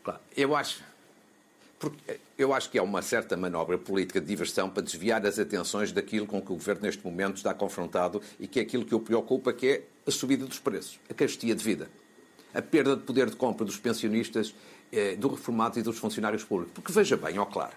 Claro, 0.04 0.20
eu 0.36 0.56
acho. 0.56 0.84
Porque 1.80 2.20
eu 2.38 2.54
acho 2.54 2.70
que 2.70 2.78
é 2.78 2.82
uma 2.82 3.02
certa 3.02 3.38
manobra 3.38 3.78
política 3.78 4.20
de 4.20 4.28
diversão 4.28 4.70
para 4.70 4.84
desviar 4.84 5.26
as 5.26 5.40
atenções 5.40 5.94
daquilo 5.94 6.28
com 6.28 6.42
que 6.42 6.52
o 6.52 6.56
Governo 6.56 6.82
neste 6.82 7.04
momento 7.04 7.38
está 7.38 7.54
confrontado 7.54 8.22
e 8.38 8.48
que 8.48 8.60
é 8.60 8.64
aquilo 8.64 8.84
que 8.84 8.94
o 8.94 9.00
preocupa, 9.00 9.54
que 9.54 9.68
é 9.68 9.84
a 10.06 10.12
subida 10.12 10.46
dos 10.46 10.60
preços, 10.60 11.00
a 11.10 11.14
carestia 11.14 11.56
de 11.56 11.64
vida, 11.64 11.90
a 12.54 12.62
perda 12.62 12.98
de 12.98 13.04
poder 13.04 13.30
de 13.30 13.38
compra 13.38 13.66
dos 13.66 13.78
pensionistas, 13.78 14.54
eh, 14.92 15.16
dos 15.16 15.32
reformados 15.32 15.78
e 15.78 15.82
dos 15.82 15.98
funcionários 15.98 16.44
públicos. 16.44 16.74
Porque 16.74 16.92
veja 16.92 17.16
bem, 17.16 17.40
ó 17.40 17.46
claro, 17.46 17.76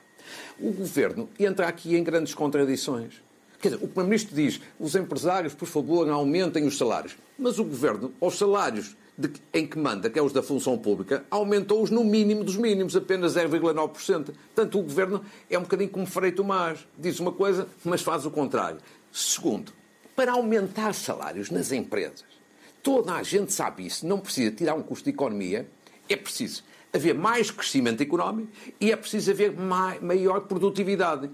o 0.58 0.72
Governo 0.72 1.28
entra 1.38 1.68
aqui 1.68 1.96
em 1.96 2.02
grandes 2.02 2.34
contradições. 2.34 3.22
Quer 3.60 3.68
dizer, 3.68 3.84
o 3.84 3.86
Primeiro-Ministro 3.86 4.34
diz 4.34 4.60
os 4.80 4.96
empresários, 4.96 5.54
por 5.54 5.68
favor, 5.68 6.08
aumentem 6.10 6.66
os 6.66 6.76
salários. 6.76 7.16
Mas 7.38 7.60
o 7.60 7.64
Governo, 7.64 8.12
aos 8.20 8.36
salários 8.36 8.96
de, 9.16 9.30
em 9.52 9.66
que 9.66 9.78
manda, 9.78 10.08
que 10.08 10.18
é 10.18 10.22
os 10.22 10.32
da 10.32 10.42
função 10.42 10.78
pública, 10.78 11.24
aumentou-os 11.30 11.90
no 11.90 12.02
mínimo 12.02 12.42
dos 12.42 12.56
mínimos, 12.56 12.96
apenas 12.96 13.34
0,9%. 13.34 13.92
Portanto, 13.94 14.78
o 14.78 14.82
Governo 14.82 15.24
é 15.50 15.58
um 15.58 15.62
bocadinho 15.62 15.90
como 15.90 16.06
Freito 16.06 16.42
Mas. 16.42 16.86
Diz 16.98 17.20
uma 17.20 17.32
coisa, 17.32 17.68
mas 17.84 18.02
faz 18.02 18.24
o 18.24 18.30
contrário. 18.30 18.78
Segundo, 19.12 19.72
para 20.16 20.32
aumentar 20.32 20.94
salários 20.94 21.50
nas 21.50 21.72
empresas, 21.72 22.24
toda 22.82 23.14
a 23.14 23.22
gente 23.22 23.52
sabe 23.52 23.86
isso, 23.86 24.06
não 24.06 24.18
precisa 24.18 24.50
tirar 24.50 24.74
um 24.74 24.82
custo 24.82 25.04
de 25.04 25.10
economia, 25.10 25.68
é 26.08 26.16
preciso 26.16 26.64
haver 26.92 27.14
mais 27.14 27.50
crescimento 27.50 28.02
económico 28.02 28.50
e 28.80 28.92
é 28.92 28.96
preciso 28.96 29.30
haver 29.30 29.54
maior 30.00 30.40
produtividade. 30.40 31.30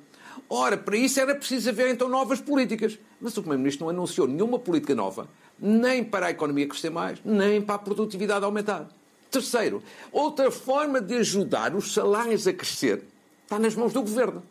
Ora, 0.49 0.77
para 0.77 0.97
isso 0.97 1.21
era 1.21 1.35
preciso 1.35 1.69
haver 1.69 1.91
então 1.91 2.09
novas 2.09 2.41
políticas. 2.41 2.99
Mas 3.21 3.37
o 3.37 3.43
Primeiro-Ministro 3.43 3.85
não 3.85 3.91
anunciou 3.91 4.27
nenhuma 4.27 4.59
política 4.59 4.95
nova, 4.95 5.29
nem 5.59 6.05
para 6.05 6.27
a 6.27 6.31
economia 6.31 6.67
crescer 6.69 6.91
mais, 6.91 7.19
nem 7.25 7.61
para 7.61 7.77
a 7.77 7.79
produtividade 7.79 8.45
aumentar. 8.45 8.89
Terceiro, 9.31 9.83
outra 10.11 10.51
forma 10.51 11.01
de 11.01 11.17
ajudar 11.17 11.75
os 11.75 11.93
salários 11.93 12.47
a 12.47 12.53
crescer 12.53 13.03
está 13.43 13.59
nas 13.59 13.75
mãos 13.75 13.93
do 13.93 14.01
Governo. 14.01 14.43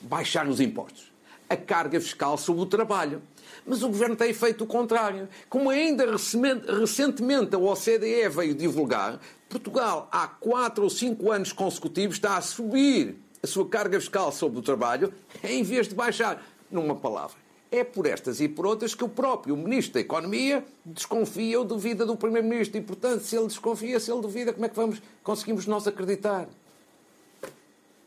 Baixar 0.00 0.46
os 0.46 0.60
impostos. 0.60 1.10
A 1.48 1.56
carga 1.56 2.00
fiscal 2.00 2.36
sobre 2.36 2.62
o 2.62 2.66
trabalho. 2.66 3.22
Mas 3.64 3.82
o 3.82 3.88
Governo 3.88 4.14
tem 4.14 4.34
feito 4.34 4.64
o 4.64 4.66
contrário. 4.66 5.28
Como 5.48 5.70
ainda 5.70 6.04
recentemente 6.06 7.54
a 7.54 7.58
OCDE 7.58 8.28
veio 8.28 8.54
divulgar, 8.54 9.18
Portugal, 9.48 10.08
há 10.12 10.26
quatro 10.26 10.84
ou 10.84 10.90
cinco 10.90 11.30
anos 11.30 11.52
consecutivos, 11.52 12.16
está 12.16 12.36
a 12.36 12.42
subir 12.42 13.16
a 13.42 13.46
sua 13.46 13.66
carga 13.66 13.98
fiscal 13.98 14.30
sobre 14.32 14.58
o 14.58 14.62
trabalho 14.62 15.12
em 15.42 15.62
vez 15.62 15.88
de 15.88 15.94
baixar. 15.94 16.42
Numa 16.70 16.96
palavra, 16.96 17.36
é 17.70 17.82
por 17.82 18.06
estas 18.06 18.40
e 18.40 18.48
por 18.48 18.66
outras 18.66 18.94
que 18.94 19.04
o 19.04 19.08
próprio 19.08 19.56
Ministro 19.56 19.94
da 19.94 20.00
Economia 20.00 20.64
desconfia 20.84 21.58
ou 21.58 21.64
duvida 21.64 22.06
do 22.06 22.16
Primeiro-Ministro. 22.16 22.78
E, 22.78 22.80
portanto, 22.80 23.22
se 23.22 23.36
ele 23.36 23.46
desconfia, 23.46 23.98
se 23.98 24.10
ele 24.10 24.20
duvida, 24.20 24.52
como 24.52 24.64
é 24.64 24.68
que 24.68 24.76
vamos, 24.76 25.02
conseguimos 25.22 25.66
nós 25.66 25.86
acreditar? 25.86 26.46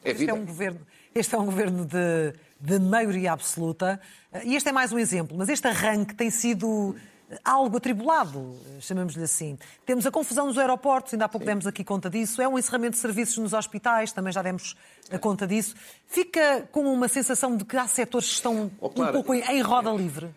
É 0.04 0.12
este, 0.12 0.30
é 0.30 0.34
um 0.34 0.46
governo, 0.46 0.80
este 1.13 1.36
é 1.36 1.38
um 1.38 1.46
governo 1.46 1.86
de, 1.86 2.34
de 2.60 2.80
maioria 2.80 3.34
absoluta. 3.34 4.00
E 4.44 4.56
este 4.56 4.70
é 4.70 4.72
mais 4.72 4.94
um 4.94 5.00
exemplo. 5.00 5.38
Mas 5.38 5.50
este 5.50 5.68
arranque 5.68 6.16
tem 6.16 6.30
sido 6.30 6.96
algo 7.43 7.77
atribulado, 7.77 8.57
chamamos-lhe 8.79 9.24
assim. 9.24 9.57
Temos 9.86 10.05
a 10.05 10.12
confusão 10.12 10.48
nos 10.48 10.57
aeroportos, 10.57 11.13
ainda 11.13 11.25
há 11.25 11.29
pouco 11.29 11.45
Sim. 11.45 11.51
demos 11.51 11.67
aqui 11.67 11.83
conta 11.83 12.09
disso. 12.09 12.41
É 12.41 12.48
um 12.48 12.57
encerramento 12.57 12.93
de 12.93 12.98
serviços 13.00 13.38
nos 13.38 13.53
hospitais, 13.53 14.12
também 14.12 14.33
já 14.33 14.41
demos 14.41 14.75
a 15.12 15.19
conta 15.19 15.45
disso. 15.45 15.75
Fica 16.07 16.67
com 16.71 16.91
uma 16.91 17.07
sensação 17.07 17.55
de 17.55 17.65
que 17.65 17.77
há 17.77 17.88
setores 17.88 18.27
que 18.27 18.36
estão 18.36 18.71
oh, 18.79 18.89
claro. 18.89 19.12
um 19.12 19.13
pouco 19.13 19.33
em, 19.33 19.41
em 19.41 19.62
roda 19.62 19.91
livre? 19.91 20.29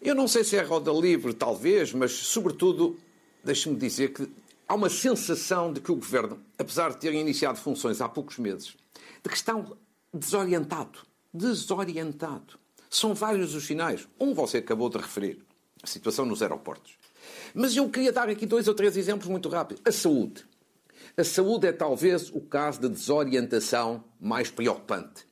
Eu 0.00 0.14
não 0.14 0.28
sei 0.28 0.44
se 0.44 0.56
é 0.56 0.62
roda 0.62 0.92
livre, 0.92 1.34
talvez, 1.34 1.92
mas, 1.92 2.12
sobretudo, 2.12 2.96
deixe-me 3.42 3.76
dizer 3.76 4.12
que 4.12 4.30
há 4.66 4.74
uma 4.74 4.88
sensação 4.88 5.72
de 5.72 5.80
que 5.80 5.90
o 5.90 5.96
Governo, 5.96 6.38
apesar 6.56 6.90
de 6.90 6.98
ter 6.98 7.12
iniciado 7.12 7.58
funções 7.58 8.00
há 8.00 8.08
poucos 8.08 8.38
meses, 8.38 8.76
de 9.22 9.28
que 9.28 9.34
está 9.34 9.54
desorientado. 10.14 11.00
Desorientado. 11.34 12.58
São 12.90 13.14
vários 13.14 13.54
os 13.54 13.66
sinais. 13.66 14.08
Um 14.18 14.34
você 14.34 14.58
acabou 14.58 14.88
de 14.88 14.98
referir, 14.98 15.44
a 15.82 15.86
situação 15.86 16.24
nos 16.24 16.42
aeroportos. 16.42 16.94
Mas 17.54 17.76
eu 17.76 17.88
queria 17.88 18.12
dar 18.12 18.28
aqui 18.28 18.46
dois 18.46 18.68
ou 18.68 18.74
três 18.74 18.96
exemplos 18.96 19.28
muito 19.28 19.48
rápidos. 19.48 19.82
A 19.86 19.92
saúde. 19.92 20.46
A 21.16 21.24
saúde 21.24 21.66
é 21.66 21.72
talvez 21.72 22.30
o 22.30 22.40
caso 22.40 22.80
de 22.80 22.88
desorientação 22.88 24.04
mais 24.20 24.50
preocupante. 24.50 25.26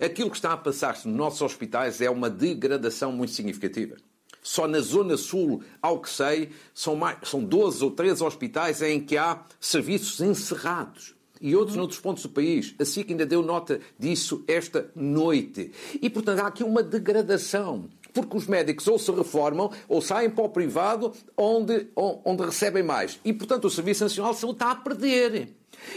Aquilo 0.00 0.30
que 0.30 0.36
está 0.36 0.52
a 0.52 0.56
passar-se 0.56 1.06
nos 1.06 1.16
nossos 1.16 1.42
hospitais 1.42 2.00
é 2.00 2.08
uma 2.08 2.30
degradação 2.30 3.12
muito 3.12 3.32
significativa. 3.32 3.96
Só 4.42 4.66
na 4.66 4.80
Zona 4.80 5.16
Sul, 5.16 5.62
ao 5.80 6.00
que 6.00 6.10
sei, 6.10 6.50
são, 6.74 6.96
mais, 6.96 7.18
são 7.28 7.44
12 7.44 7.84
ou 7.84 7.90
13 7.90 8.24
hospitais 8.24 8.82
em 8.82 9.00
que 9.00 9.16
há 9.16 9.44
serviços 9.60 10.20
encerrados 10.20 11.14
e 11.42 11.54
outros 11.56 11.76
noutros 11.76 12.00
pontos 12.00 12.22
do 12.22 12.28
país. 12.28 12.74
A 12.78 12.84
SIC 12.84 13.10
ainda 13.10 13.26
deu 13.26 13.42
nota 13.42 13.80
disso 13.98 14.44
esta 14.46 14.90
noite. 14.94 15.72
E, 16.00 16.08
portanto, 16.08 16.38
há 16.38 16.46
aqui 16.46 16.62
uma 16.62 16.82
degradação 16.82 17.88
porque 18.12 18.36
os 18.36 18.46
médicos 18.46 18.86
ou 18.86 18.98
se 18.98 19.10
reformam 19.10 19.70
ou 19.88 20.00
saem 20.00 20.30
para 20.30 20.44
o 20.44 20.48
privado 20.48 21.12
onde, 21.36 21.86
onde 21.96 22.44
recebem 22.44 22.82
mais. 22.82 23.18
E, 23.24 23.32
portanto, 23.32 23.64
o 23.64 23.70
Serviço 23.70 24.04
Nacional 24.04 24.34
de 24.34 24.38
Saúde 24.38 24.56
está 24.56 24.70
a 24.70 24.76
perder. 24.76 25.48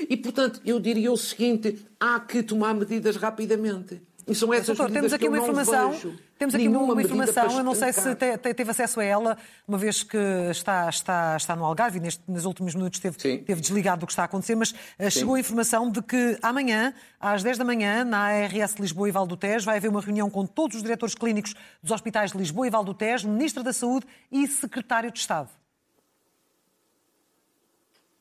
E, 0.09 0.17
portanto, 0.17 0.61
eu 0.65 0.79
diria 0.79 1.11
o 1.11 1.17
seguinte: 1.17 1.85
há 1.99 2.19
que 2.19 2.41
tomar 2.41 2.73
medidas 2.73 3.17
rapidamente. 3.17 4.01
E 4.27 4.33
são 4.33 4.51
essas 4.51 4.75
Doutor, 4.75 4.91
temos 4.91 5.13
aqui 5.13 5.27
uma 5.27 5.37
informação, 5.37 5.93
temos 6.37 6.55
aqui 6.55 6.67
uma 6.67 7.01
informação, 7.01 7.57
eu 7.57 7.63
não 7.63 7.75
sei 7.75 7.93
se 7.93 8.15
te, 8.15 8.37
te, 8.39 8.53
teve 8.55 8.71
acesso 8.71 8.99
a 8.99 9.03
ela, 9.03 9.37
uma 9.67 9.77
vez 9.77 10.01
que 10.01 10.17
está, 10.49 10.89
está, 10.89 11.37
está 11.37 11.55
no 11.55 11.63
Algarve 11.63 11.99
e 11.99 12.01
neste, 12.01 12.23
nos 12.27 12.43
últimos 12.43 12.73
minutos 12.73 12.99
teve, 12.99 13.17
teve 13.17 13.61
desligado 13.61 13.99
do 13.99 14.07
que 14.07 14.11
está 14.11 14.23
a 14.23 14.25
acontecer, 14.25 14.55
mas 14.55 14.71
uh, 14.71 15.11
chegou 15.11 15.35
a 15.35 15.39
informação 15.39 15.91
de 15.91 16.01
que 16.01 16.39
amanhã, 16.41 16.91
às 17.19 17.43
10 17.43 17.59
da 17.59 17.63
manhã, 17.63 18.03
na 18.03 18.17
ARS 18.17 18.75
Lisboa 18.79 19.07
e 19.07 19.11
Val 19.11 19.27
do 19.27 19.37
Tejo, 19.37 19.65
vai 19.65 19.77
haver 19.77 19.89
uma 19.89 20.01
reunião 20.01 20.27
com 20.27 20.43
todos 20.43 20.77
os 20.77 20.81
diretores 20.81 21.13
clínicos 21.13 21.53
dos 21.83 21.91
hospitais 21.91 22.31
de 22.31 22.37
Lisboa 22.39 22.65
e 22.65 22.69
Val 22.71 22.83
do 22.83 22.95
Tejo, 22.95 23.29
Ministro 23.29 23.61
da 23.61 23.73
Saúde 23.73 24.07
e 24.31 24.47
Secretário 24.47 25.11
de 25.11 25.19
Estado. 25.19 25.49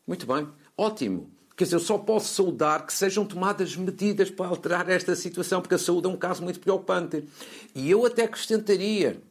Muito 0.07 0.27
bem, 0.27 0.47
ótimo. 0.77 1.34
Quer 1.57 1.65
dizer, 1.65 1.77
eu 1.77 1.81
só 1.81 1.97
posso 1.97 2.35
saudar 2.35 2.85
que 2.85 2.93
sejam 2.93 3.25
tomadas 3.25 3.77
medidas 3.77 4.29
para 4.29 4.47
alterar 4.47 4.89
esta 4.89 5.15
situação, 5.15 5.61
porque 5.61 5.77
a 5.77 5.79
saúde 5.79 6.07
é 6.07 6.11
um 6.11 6.17
caso 6.17 6.43
muito 6.43 6.59
preocupante. 6.59 7.25
E 7.75 7.89
eu 7.89 8.05
até 8.05 8.25
acrescentaria, 8.25 9.23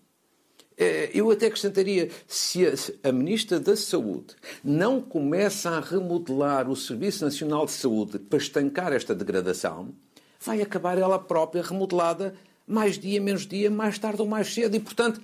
eh, 0.78 1.12
eu 1.14 1.30
até 1.30 1.48
acrescentaria, 1.48 2.10
se 2.26 2.66
a, 3.04 3.12
Ministra 3.12 3.60
da 3.60 3.76
Saúde 3.76 4.36
não 4.64 5.02
começa 5.02 5.70
a 5.72 5.82
remodelar 5.82 6.70
o 6.70 6.78
Serviço 6.78 7.26
Nacional 7.26 7.66
de 7.66 7.74
Saúde 7.74 8.20
para 8.20 8.40
estancar 8.40 8.94
esta 8.94 9.14
degradação, 9.14 9.94
vai 10.40 10.62
acabar 10.62 10.98
ela 10.98 11.20
própria 11.20 11.62
remodelada 11.62 12.36
mais 12.66 12.98
dia, 12.98 13.20
menos 13.20 13.46
dia, 13.46 13.70
mais 13.70 14.00
tarde 14.00 14.22
ou 14.22 14.28
mais 14.28 14.54
cedo. 14.54 14.78
E, 14.78 14.80
portanto, 14.80 15.22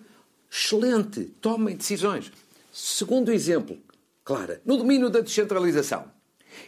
excelente, 0.51 1.23
tomem 1.39 1.77
decisões. 1.77 2.29
Segundo 2.73 3.31
exemplo, 3.31 3.77
Clara, 4.25 4.61
no 4.65 4.75
domínio 4.75 5.09
da 5.09 5.21
descentralização. 5.21 6.18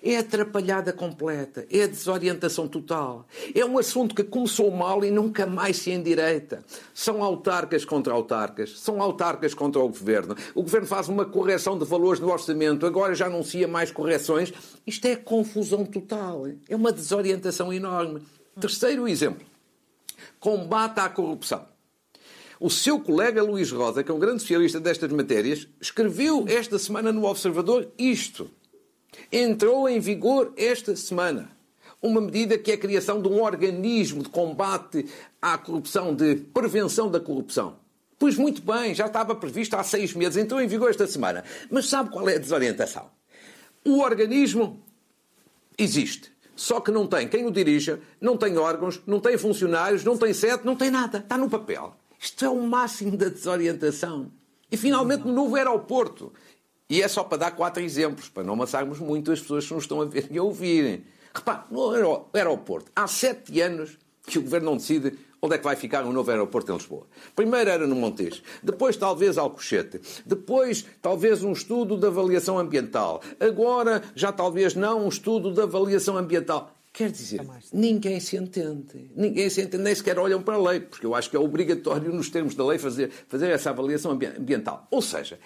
É 0.03 0.17
atrapalhada 0.17 0.93
completa, 0.93 1.65
é 1.71 1.88
desorientação 1.88 2.67
total. 2.67 3.27
É 3.53 3.65
um 3.65 3.77
assunto 3.77 4.15
que 4.15 4.23
começou 4.23 4.71
mal 4.71 5.03
e 5.03 5.11
nunca 5.11 5.45
mais 5.45 5.77
se 5.77 5.91
endireita. 5.91 6.63
São 6.93 7.23
autarcas 7.23 7.85
contra 7.85 8.13
autarcas, 8.13 8.79
são 8.79 9.01
autarcas 9.01 9.53
contra 9.53 9.81
o 9.81 9.88
governo. 9.88 10.35
O 10.55 10.63
governo 10.63 10.88
faz 10.88 11.09
uma 11.09 11.25
correção 11.25 11.77
de 11.77 11.85
valores 11.85 12.19
no 12.19 12.31
orçamento, 12.31 12.85
agora 12.85 13.13
já 13.15 13.27
anuncia 13.27 13.67
mais 13.67 13.91
correções. 13.91 14.53
Isto 14.85 15.05
é 15.07 15.15
confusão 15.15 15.85
total, 15.85 16.47
é 16.67 16.75
uma 16.75 16.91
desorientação 16.91 17.71
enorme. 17.71 18.21
Terceiro 18.59 19.07
exemplo: 19.07 19.45
combate 20.39 21.00
à 21.00 21.09
corrupção. 21.09 21.65
O 22.59 22.69
seu 22.69 23.00
colega 23.00 23.41
Luís 23.41 23.71
Rosa, 23.71 24.03
que 24.03 24.11
é 24.11 24.13
um 24.13 24.19
grande 24.19 24.38
especialista 24.38 24.79
destas 24.79 25.11
matérias, 25.11 25.67
escreveu 25.81 26.45
esta 26.47 26.77
semana 26.77 27.11
no 27.11 27.25
Observador 27.25 27.91
isto. 27.97 28.51
Entrou 29.32 29.88
em 29.89 30.00
vigor 30.00 30.53
esta 30.58 30.96
semana 30.96 31.50
uma 32.01 32.20
medida 32.20 32.58
que 32.58 32.72
é 32.72 32.74
a 32.74 32.77
criação 32.77 33.22
de 33.22 33.27
um 33.27 33.41
organismo 33.41 34.24
de 34.24 34.30
combate 34.30 35.06
à 35.41 35.58
corrupção, 35.58 36.15
de 36.15 36.36
prevenção 36.36 37.12
da 37.12 37.20
corrupção. 37.20 37.75
Pois 38.18 38.38
muito 38.38 38.62
bem, 38.62 38.94
já 38.94 39.06
estava 39.06 39.36
previsto 39.36 39.75
há 39.75 39.84
seis 39.84 40.13
meses, 40.13 40.38
entrou 40.38 40.62
em 40.62 40.68
vigor 40.68 40.89
esta 40.89 41.06
semana. 41.08 41.44
Mas 41.70 41.88
sabe 41.88 42.10
qual 42.10 42.27
é 42.30 42.36
a 42.36 42.39
desorientação? 42.39 43.10
O 43.86 44.00
organismo 44.00 44.80
existe. 45.77 46.32
Só 46.56 46.80
que 46.80 46.91
não 46.91 47.08
tem 47.08 47.27
quem 47.27 47.46
o 47.46 47.51
dirija, 47.51 48.00
não 48.20 48.38
tem 48.38 48.58
órgãos, 48.58 49.01
não 49.08 49.20
tem 49.20 49.38
funcionários, 49.38 50.03
não 50.03 50.18
tem 50.18 50.34
sede, 50.34 50.63
não 50.63 50.75
tem 50.75 50.91
nada. 50.91 51.20
Está 51.20 51.38
no 51.38 51.50
papel. 51.50 51.96
Isto 52.20 52.46
é 52.46 52.50
o 52.50 52.62
máximo 52.62 53.18
da 53.18 53.30
desorientação. 53.30 54.32
E 54.72 54.77
finalmente 54.77 55.25
no 55.25 55.34
novo 55.34 55.56
aeroporto. 55.56 56.32
E 56.91 57.01
é 57.01 57.07
só 57.07 57.24
para 57.24 57.38
dar 57.38 57.51
quatro 57.51 57.81
exemplos, 57.81 58.27
para 58.27 58.43
não 58.43 58.51
amassarmos 58.51 59.00
muito 59.00 59.31
as 59.31 59.39
pessoas 59.39 59.65
que 59.65 59.74
nos 59.74 59.86
estão 59.86 60.01
a 60.01 60.05
ver 60.05 60.27
e 60.29 60.38
a 60.38 60.43
ouvirem. 60.43 61.05
Repare, 61.33 61.62
no 61.71 61.89
aeroporto, 62.33 62.91
há 62.93 63.07
sete 63.07 63.62
anos 63.62 63.98
que 64.27 64.38
o 64.38 64.41
Governo 64.41 64.71
não 64.71 64.75
decide 64.77 65.17
onde 65.41 65.55
é 65.55 65.57
que 65.57 65.63
vai 65.63 65.77
ficar 65.77 66.05
um 66.05 66.12
novo 66.12 66.29
aeroporto 66.29 66.69
em 66.69 66.75
Lisboa. 66.75 67.07
Primeiro 67.33 67.69
era 67.69 67.88
no 67.88 67.95
Montes, 67.95 68.43
depois 68.62 68.98
talvez 68.98 69.38
Alcochete, 69.38 70.01
depois 70.25 70.86
talvez 71.01 71.45
um 71.45 71.53
estudo 71.53 71.95
de 71.95 72.05
avaliação 72.05 72.60
ambiental, 72.60 73.21
agora 73.39 74.03
já 74.13 74.33
talvez 74.33 74.75
não 74.75 75.05
um 75.05 75.07
estudo 75.07 75.53
de 75.53 75.62
avaliação 75.62 76.17
ambiental. 76.17 76.75
Quer 76.91 77.10
dizer, 77.10 77.39
ninguém 77.71 78.19
se 78.19 78.36
entende. 78.36 79.10
Ninguém 79.15 79.50
se 79.50 79.62
entende, 79.62 79.81
nem 79.81 79.95
sequer 79.95 80.19
olham 80.19 80.43
para 80.43 80.55
a 80.55 80.62
lei, 80.62 80.81
porque 80.81 81.05
eu 81.05 81.15
acho 81.15 81.29
que 81.29 81.38
é 81.38 81.39
obrigatório, 81.39 82.12
nos 82.12 82.29
termos 82.29 82.53
da 82.53 82.65
lei, 82.65 82.77
fazer, 82.77 83.10
fazer 83.29 83.50
essa 83.50 83.69
avaliação 83.69 84.12
ambiental. 84.12 84.88
Ou 84.91 85.01
seja, 85.01 85.39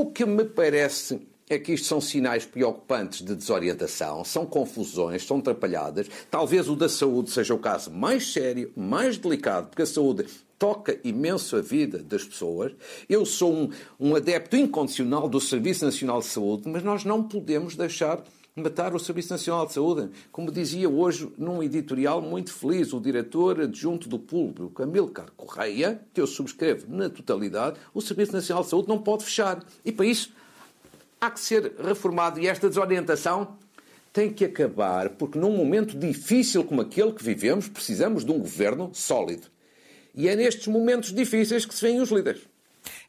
o 0.00 0.06
que 0.06 0.26
me 0.26 0.44
parece 0.44 1.20
é 1.48 1.56
que 1.56 1.72
isto 1.72 1.86
são 1.86 2.00
sinais 2.00 2.44
preocupantes 2.44 3.22
de 3.24 3.32
desorientação, 3.32 4.24
são 4.24 4.44
confusões, 4.44 5.24
são 5.24 5.38
atrapalhadas. 5.38 6.08
Talvez 6.28 6.68
o 6.68 6.74
da 6.74 6.88
saúde 6.88 7.30
seja 7.30 7.54
o 7.54 7.60
caso 7.60 7.92
mais 7.92 8.32
sério, 8.32 8.72
mais 8.74 9.16
delicado, 9.16 9.68
porque 9.68 9.82
a 9.82 9.86
saúde 9.86 10.26
toca 10.58 10.98
imenso 11.04 11.54
a 11.54 11.60
vida 11.60 11.98
das 11.98 12.24
pessoas. 12.24 12.72
Eu 13.08 13.24
sou 13.24 13.54
um, 13.54 13.70
um 14.00 14.16
adepto 14.16 14.56
incondicional 14.56 15.28
do 15.28 15.40
Serviço 15.40 15.84
Nacional 15.84 16.18
de 16.18 16.26
Saúde, 16.26 16.68
mas 16.68 16.82
nós 16.82 17.04
não 17.04 17.22
podemos 17.22 17.76
deixar 17.76 18.20
matar 18.56 18.94
o 18.94 19.00
Serviço 19.00 19.32
Nacional 19.32 19.66
de 19.66 19.72
Saúde. 19.72 20.10
Como 20.30 20.52
dizia 20.52 20.88
hoje 20.88 21.32
num 21.36 21.60
editorial 21.60 22.22
muito 22.22 22.52
feliz 22.52 22.92
o 22.92 23.00
diretor 23.00 23.60
adjunto 23.60 24.08
do 24.08 24.18
público, 24.18 24.80
Amilcar 24.80 25.32
Correia, 25.36 26.00
que 26.12 26.20
eu 26.20 26.26
subscrevo 26.26 26.86
na 26.88 27.10
totalidade, 27.10 27.80
o 27.92 28.00
Serviço 28.00 28.32
Nacional 28.32 28.62
de 28.62 28.70
Saúde 28.70 28.88
não 28.88 28.98
pode 28.98 29.24
fechar. 29.24 29.60
E 29.84 29.90
para 29.90 30.06
isso 30.06 30.32
há 31.20 31.30
que 31.30 31.40
ser 31.40 31.74
reformado 31.84 32.38
e 32.38 32.46
esta 32.46 32.68
desorientação 32.68 33.56
tem 34.12 34.32
que 34.32 34.44
acabar, 34.44 35.10
porque 35.10 35.36
num 35.36 35.56
momento 35.56 35.98
difícil 35.98 36.62
como 36.62 36.80
aquele 36.80 37.12
que 37.12 37.24
vivemos, 37.24 37.66
precisamos 37.66 38.24
de 38.24 38.30
um 38.30 38.38
governo 38.38 38.90
sólido. 38.92 39.48
E 40.14 40.28
é 40.28 40.36
nestes 40.36 40.68
momentos 40.68 41.12
difíceis 41.12 41.66
que 41.66 41.74
se 41.74 41.82
veem 41.82 42.00
os 42.00 42.10
líderes. 42.10 42.53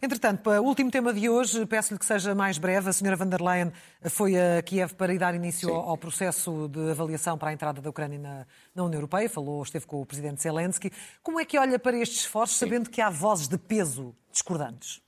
Entretanto, 0.06 0.44
para 0.44 0.62
o 0.62 0.66
último 0.66 0.92
tema 0.92 1.12
de 1.12 1.28
hoje, 1.28 1.66
peço-lhe 1.66 1.98
que 1.98 2.06
seja 2.06 2.36
mais 2.36 2.60
breve. 2.60 2.88
A 2.88 2.94
senhora 2.94 3.18
van 3.18 3.26
der 3.26 3.42
Leyen 3.42 3.72
foi 4.08 4.36
a 4.38 4.62
Kiev 4.62 4.94
para 4.94 5.18
dar 5.18 5.34
início 5.34 5.68
Sim. 5.68 5.74
ao 5.74 5.98
processo 5.98 6.68
de 6.68 6.92
avaliação 6.92 7.40
para 7.40 7.50
a 7.50 7.54
entrada 7.54 7.82
da 7.82 7.90
Ucrânia 7.90 8.20
na, 8.20 8.46
na, 8.76 8.84
União 8.84 9.00
Europeia. 9.00 9.28
Falou, 9.28 9.64
esteve 9.64 9.88
com 9.88 10.00
o 10.00 10.06
presidente 10.06 10.44
Zelensky. 10.44 10.92
Como 11.24 11.40
é 11.40 11.46
que 11.46 11.58
olha 11.58 11.80
para 11.80 11.98
estes 11.98 12.20
esforços, 12.20 12.56
Sim. 12.60 12.68
sabendo 12.68 12.92
que 12.92 13.02
há 13.02 13.10
vozes 13.10 13.48
de 13.48 13.58
peso 13.58 14.16
discordantes? 14.32 15.02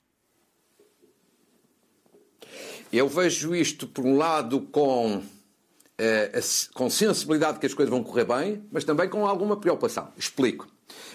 Eu 2.92 3.08
vejo 3.08 3.54
isto, 3.54 3.86
por 3.86 4.04
um 4.04 4.16
lado, 4.16 4.62
com, 4.62 5.22
eh, 5.96 6.40
com 6.74 6.90
sensibilidade 6.90 7.60
que 7.60 7.66
as 7.66 7.74
coisas 7.74 7.88
vão 7.88 8.02
correr 8.02 8.24
bem, 8.24 8.66
mas 8.72 8.82
também 8.82 9.08
com 9.08 9.24
alguma 9.24 9.60
preocupação. 9.60 10.12
Explico. 10.16 10.66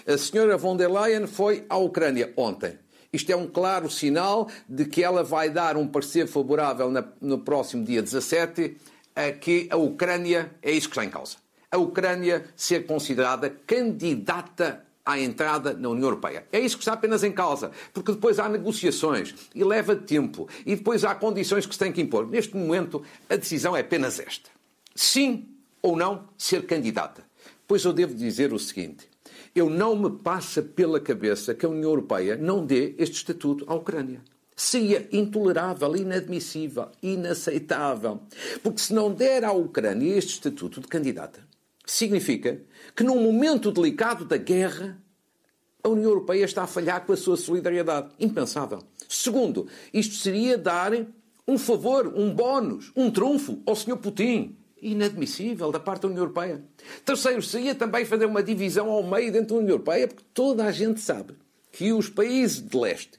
A 0.06 0.16
senhora 0.16 0.56
von 0.56 0.74
der 0.74 0.90
Leyen 0.90 1.26
foi 1.26 1.66
à 1.68 1.76
Ucrânia 1.76 2.32
ontem. 2.34 2.82
Isto 3.14 3.30
é 3.30 3.36
um 3.36 3.46
claro 3.46 3.88
sinal 3.88 4.48
de 4.68 4.86
que 4.86 5.00
ela 5.00 5.22
vai 5.22 5.48
dar 5.48 5.76
um 5.76 5.86
parecer 5.86 6.26
favorável 6.26 6.90
na, 6.90 7.04
no 7.20 7.38
próximo 7.38 7.84
dia 7.84 8.02
17 8.02 8.76
a 9.14 9.30
que 9.30 9.68
a 9.70 9.76
Ucrânia, 9.76 10.50
é 10.60 10.72
isso 10.72 10.88
que 10.88 10.94
está 10.94 11.04
em 11.04 11.10
causa, 11.10 11.36
a 11.70 11.78
Ucrânia 11.78 12.44
ser 12.56 12.86
considerada 12.86 13.48
candidata 13.64 14.84
à 15.06 15.16
entrada 15.20 15.74
na 15.74 15.90
União 15.90 16.08
Europeia. 16.08 16.44
É 16.50 16.58
isso 16.58 16.76
que 16.76 16.82
está 16.82 16.94
apenas 16.94 17.22
em 17.22 17.30
causa, 17.30 17.70
porque 17.92 18.10
depois 18.10 18.40
há 18.40 18.48
negociações 18.48 19.32
e 19.54 19.62
leva 19.62 19.94
tempo 19.94 20.48
e 20.66 20.74
depois 20.74 21.04
há 21.04 21.14
condições 21.14 21.66
que 21.66 21.72
se 21.72 21.78
têm 21.78 21.92
que 21.92 22.00
impor. 22.00 22.26
Neste 22.26 22.56
momento, 22.56 23.00
a 23.30 23.36
decisão 23.36 23.76
é 23.76 23.80
apenas 23.80 24.18
esta: 24.18 24.50
sim 24.92 25.46
ou 25.80 25.96
não 25.96 26.28
ser 26.36 26.66
candidata. 26.66 27.22
Pois 27.64 27.84
eu 27.84 27.92
devo 27.92 28.12
dizer 28.12 28.52
o 28.52 28.58
seguinte: 28.58 29.06
eu 29.54 29.70
não 29.70 29.94
me 29.94 30.10
passa 30.10 30.60
pela 30.60 30.98
cabeça 30.98 31.54
que 31.54 31.64
a 31.64 31.68
União 31.68 31.90
Europeia 31.90 32.36
não 32.36 32.64
dê 32.66 32.94
este 32.98 33.16
estatuto 33.16 33.64
à 33.68 33.74
Ucrânia. 33.74 34.20
Seria 34.56 35.08
intolerável, 35.12 35.96
inadmissível, 35.96 36.88
inaceitável. 37.02 38.20
Porque 38.62 38.80
se 38.80 38.92
não 38.92 39.12
der 39.12 39.44
à 39.44 39.52
Ucrânia 39.52 40.16
este 40.16 40.34
estatuto 40.34 40.80
de 40.80 40.88
candidata, 40.88 41.40
significa 41.86 42.60
que 42.94 43.04
num 43.04 43.20
momento 43.20 43.70
delicado 43.70 44.24
da 44.24 44.36
guerra, 44.36 45.00
a 45.82 45.88
União 45.88 46.10
Europeia 46.10 46.44
está 46.44 46.64
a 46.64 46.68
falhar 46.68 47.04
com 47.04 47.12
a 47.12 47.16
sua 47.16 47.36
solidariedade. 47.36 48.10
Impensável. 48.18 48.82
Segundo, 49.08 49.68
isto 49.92 50.14
seria 50.14 50.56
dar 50.56 50.92
um 51.46 51.58
favor, 51.58 52.12
um 52.16 52.34
bónus, 52.34 52.90
um 52.96 53.10
trunfo 53.10 53.62
ao 53.66 53.76
Sr. 53.76 53.98
Putin. 53.98 54.56
Inadmissível 54.84 55.72
da 55.72 55.80
parte 55.80 56.02
da 56.02 56.08
União 56.08 56.22
Europeia. 56.22 56.62
Terceiro, 57.04 57.42
seria 57.42 57.74
também 57.74 58.04
fazer 58.04 58.26
uma 58.26 58.42
divisão 58.42 58.90
ao 58.90 59.02
meio 59.02 59.32
dentro 59.32 59.54
da 59.54 59.60
União 59.60 59.74
Europeia, 59.74 60.08
porque 60.08 60.24
toda 60.32 60.64
a 60.64 60.70
gente 60.70 61.00
sabe 61.00 61.34
que 61.72 61.92
os 61.92 62.08
países 62.08 62.60
de 62.60 62.76
leste 62.76 63.18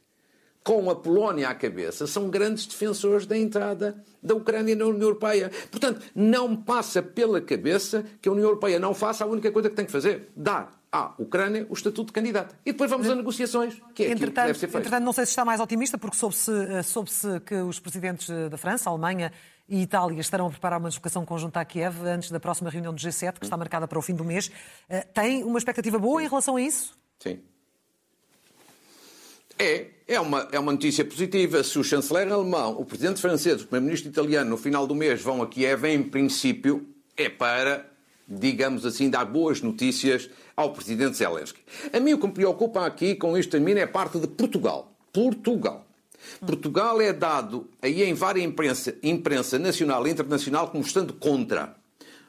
com 0.65 0.89
a 0.89 0.95
Polónia 0.95 1.49
à 1.49 1.53
cabeça, 1.53 2.07
são 2.07 2.27
grandes 2.27 2.65
defensores 2.65 3.27
da 3.27 3.37
entrada 3.37 4.03
da 4.21 4.33
Ucrânia 4.33 4.75
na 4.75 4.85
União 4.85 5.03
Europeia. 5.03 5.51
Portanto, 5.69 6.01
não 6.15 6.55
passa 6.55 7.03
pela 7.03 7.39
cabeça 7.39 8.03
que 8.19 8.27
a 8.27 8.31
União 8.31 8.47
Europeia 8.47 8.79
não 8.79 8.91
faça 8.91 9.23
a 9.23 9.27
única 9.27 9.51
coisa 9.51 9.69
que 9.69 9.75
tem 9.75 9.85
que 9.85 9.91
fazer: 9.91 10.31
dar 10.35 10.83
à 10.95 11.13
Ucrânia 11.17 11.67
o 11.69 11.73
estatuto 11.73 12.07
de 12.07 12.13
candidata. 12.13 12.57
E 12.65 12.71
depois 12.71 12.89
vamos 12.89 13.09
a 13.09 13.15
negociações, 13.15 13.75
que 13.93 14.03
é 14.03 14.11
aquilo 14.13 14.27
que 14.27 14.35
deve 14.35 14.53
ser 14.53 14.67
feito. 14.67 14.77
Entretanto, 14.77 15.03
não 15.03 15.13
sei 15.13 15.25
se 15.25 15.31
está 15.31 15.43
mais 15.43 15.59
otimista, 15.59 15.97
porque 15.97 16.15
soube-se 16.15 16.51
eh, 16.51 16.83
soube 16.83 17.09
que 17.45 17.55
os 17.55 17.79
presidentes 17.79 18.29
eh, 18.29 18.49
da 18.49 18.57
França, 18.57 18.89
Alemanha 18.89 19.31
e 19.67 19.81
Itália 19.81 20.21
estarão 20.21 20.47
a 20.47 20.49
preparar 20.49 20.79
uma 20.79 20.87
deslocação 20.87 21.25
conjunta 21.25 21.59
a 21.59 21.65
Kiev 21.65 22.05
antes 22.05 22.31
da 22.31 22.39
próxima 22.39 22.69
reunião 22.69 22.93
do 22.93 22.99
G7, 22.99 23.39
que 23.39 23.45
está 23.45 23.57
marcada 23.57 23.87
para 23.87 23.99
o 23.99 24.01
fim 24.01 24.15
do 24.15 24.23
mês. 24.23 24.49
Eh, 24.87 25.01
tem 25.01 25.43
uma 25.43 25.57
expectativa 25.57 25.99
boa 25.99 26.23
em 26.23 26.27
relação 26.27 26.55
a 26.55 26.61
isso? 26.61 26.97
Sim. 27.19 27.39
É, 29.57 29.87
é 30.07 30.19
uma, 30.19 30.47
é 30.51 30.59
uma 30.59 30.71
notícia 30.71 31.03
positiva. 31.03 31.63
Se 31.63 31.77
o 31.79 31.83
chanceler 31.83 32.31
alemão, 32.31 32.73
o 32.79 32.85
presidente 32.85 33.21
francês, 33.21 33.61
o 33.61 33.67
primeiro-ministro 33.67 34.09
italiano, 34.09 34.49
no 34.49 34.57
final 34.57 34.85
do 34.85 34.95
mês 34.95 35.21
vão 35.21 35.41
a 35.41 35.47
Kiev, 35.47 35.85
em 35.85 36.03
princípio, 36.03 36.87
é 37.17 37.29
para, 37.29 37.89
digamos 38.27 38.85
assim, 38.85 39.09
dar 39.09 39.25
boas 39.25 39.61
notícias 39.61 40.29
ao 40.55 40.73
presidente 40.73 41.17
Zelensky. 41.17 41.61
A 41.93 41.99
mim 41.99 42.13
o 42.13 42.17
que 42.17 42.27
me 42.27 42.33
preocupa 42.33 42.85
aqui, 42.85 43.15
com 43.15 43.37
isto 43.37 43.51
termino, 43.51 43.79
é 43.79 43.85
parte 43.85 44.19
de 44.19 44.27
Portugal. 44.27 44.91
Portugal. 45.13 45.85
Portugal 46.45 46.99
é 47.01 47.13
dado 47.13 47.69
aí 47.81 48.03
em 48.03 48.13
várias 48.13 48.45
imprensa, 48.45 48.95
imprensa 49.03 49.59
nacional 49.59 50.07
e 50.07 50.11
internacional 50.11 50.69
como 50.69 50.83
estando 50.83 51.13
contra. 51.13 51.75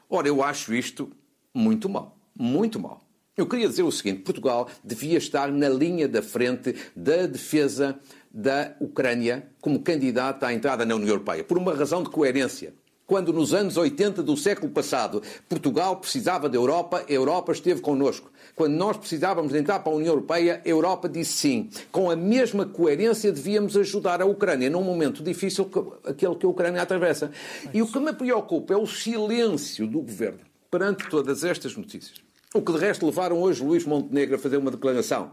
Ora, 0.08 0.28
eu 0.28 0.42
acho 0.42 0.74
isto 0.74 1.10
muito 1.54 1.88
mal. 1.88 2.16
Muito 2.38 2.78
mal. 2.78 3.00
Eu 3.36 3.46
queria 3.46 3.68
dizer 3.68 3.82
o 3.82 3.92
seguinte: 3.92 4.22
Portugal 4.22 4.68
devia 4.84 5.18
estar 5.18 5.50
na 5.50 5.68
linha 5.68 6.08
da 6.08 6.22
frente 6.22 6.74
da 6.94 7.26
defesa 7.26 7.98
da 8.30 8.74
Ucrânia 8.80 9.48
como 9.60 9.80
candidata 9.80 10.46
à 10.46 10.52
entrada 10.52 10.84
na 10.84 10.94
União 10.94 11.08
Europeia, 11.08 11.42
por 11.42 11.56
uma 11.56 11.74
razão 11.74 12.02
de 12.02 12.10
coerência. 12.10 12.74
Quando 13.06 13.32
nos 13.32 13.54
anos 13.54 13.76
80 13.76 14.20
do 14.20 14.36
século 14.36 14.72
passado 14.72 15.22
Portugal 15.48 15.96
precisava 15.96 16.48
da 16.48 16.56
Europa, 16.56 17.04
a 17.08 17.12
Europa 17.12 17.52
esteve 17.52 17.80
connosco. 17.80 18.32
Quando 18.56 18.74
nós 18.74 18.96
precisávamos 18.96 19.52
de 19.52 19.58
entrar 19.58 19.78
para 19.78 19.92
a 19.92 19.96
União 19.96 20.12
Europeia, 20.12 20.60
a 20.64 20.68
Europa 20.68 21.08
disse 21.08 21.34
sim. 21.34 21.70
Com 21.92 22.10
a 22.10 22.16
mesma 22.16 22.66
coerência 22.66 23.30
devíamos 23.30 23.76
ajudar 23.76 24.20
a 24.20 24.26
Ucrânia 24.26 24.68
num 24.68 24.82
momento 24.82 25.22
difícil, 25.22 25.70
aquele 26.04 26.34
que 26.34 26.44
a 26.44 26.48
Ucrânia 26.48 26.82
atravessa. 26.82 27.30
E 27.72 27.80
o 27.80 27.86
que 27.86 28.00
me 28.00 28.12
preocupa 28.12 28.74
é 28.74 28.76
o 28.76 28.86
silêncio 28.86 29.86
do 29.86 30.00
governo 30.00 30.40
perante 30.68 31.08
todas 31.08 31.44
estas 31.44 31.76
notícias. 31.76 32.20
O 32.52 32.60
que 32.60 32.72
de 32.72 32.78
resto 32.78 33.06
levaram 33.06 33.40
hoje 33.40 33.62
Luís 33.62 33.84
Montenegro 33.84 34.34
a 34.34 34.38
fazer 34.38 34.56
uma 34.56 34.70
declaração, 34.70 35.30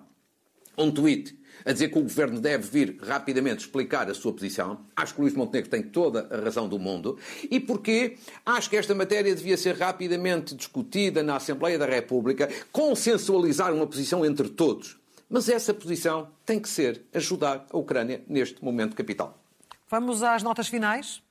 um 0.78 0.92
tweet, 0.92 1.36
a 1.65 1.71
dizer 1.71 1.89
que 1.89 1.97
o 1.97 2.02
governo 2.02 2.39
deve 2.39 2.67
vir 2.67 2.97
rapidamente 3.02 3.62
explicar 3.62 4.10
a 4.10 4.13
sua 4.13 4.34
posição. 4.34 4.86
Acho 4.95 5.13
que 5.13 5.21
o 5.21 5.23
Luís 5.23 5.36
Montenegro 5.36 5.69
tem 5.69 5.84
toda 5.84 6.28
a 6.32 6.41
razão 6.41 6.67
do 6.67 6.80
mundo. 6.80 7.17
E 7.49 7.60
porque 7.60 8.17
acho 8.45 8.69
que 8.69 8.78
esta 8.78 8.93
matéria 8.93 9.34
devia 9.36 9.58
ser 9.58 9.76
rapidamente 9.78 10.56
discutida 10.56 11.23
na 11.23 11.36
Assembleia 11.36 11.78
da 11.78 11.86
República, 11.86 12.49
consensualizar 12.71 13.73
uma 13.73 13.88
posição 13.88 14.26
entre 14.26 14.49
todos. 14.49 14.97
Mas 15.30 15.49
essa 15.49 15.73
posição 15.73 16.30
tem 16.45 16.60
que 16.60 16.69
ser 16.69 17.02
ajudar 17.13 17.65
a 17.71 17.78
Ucrânia 17.78 18.23
neste 18.28 18.63
momento 18.63 18.95
capital. 18.95 19.39
Vamos 19.89 20.23
às 20.23 20.43
notas 20.43 20.67
finais. 20.67 21.21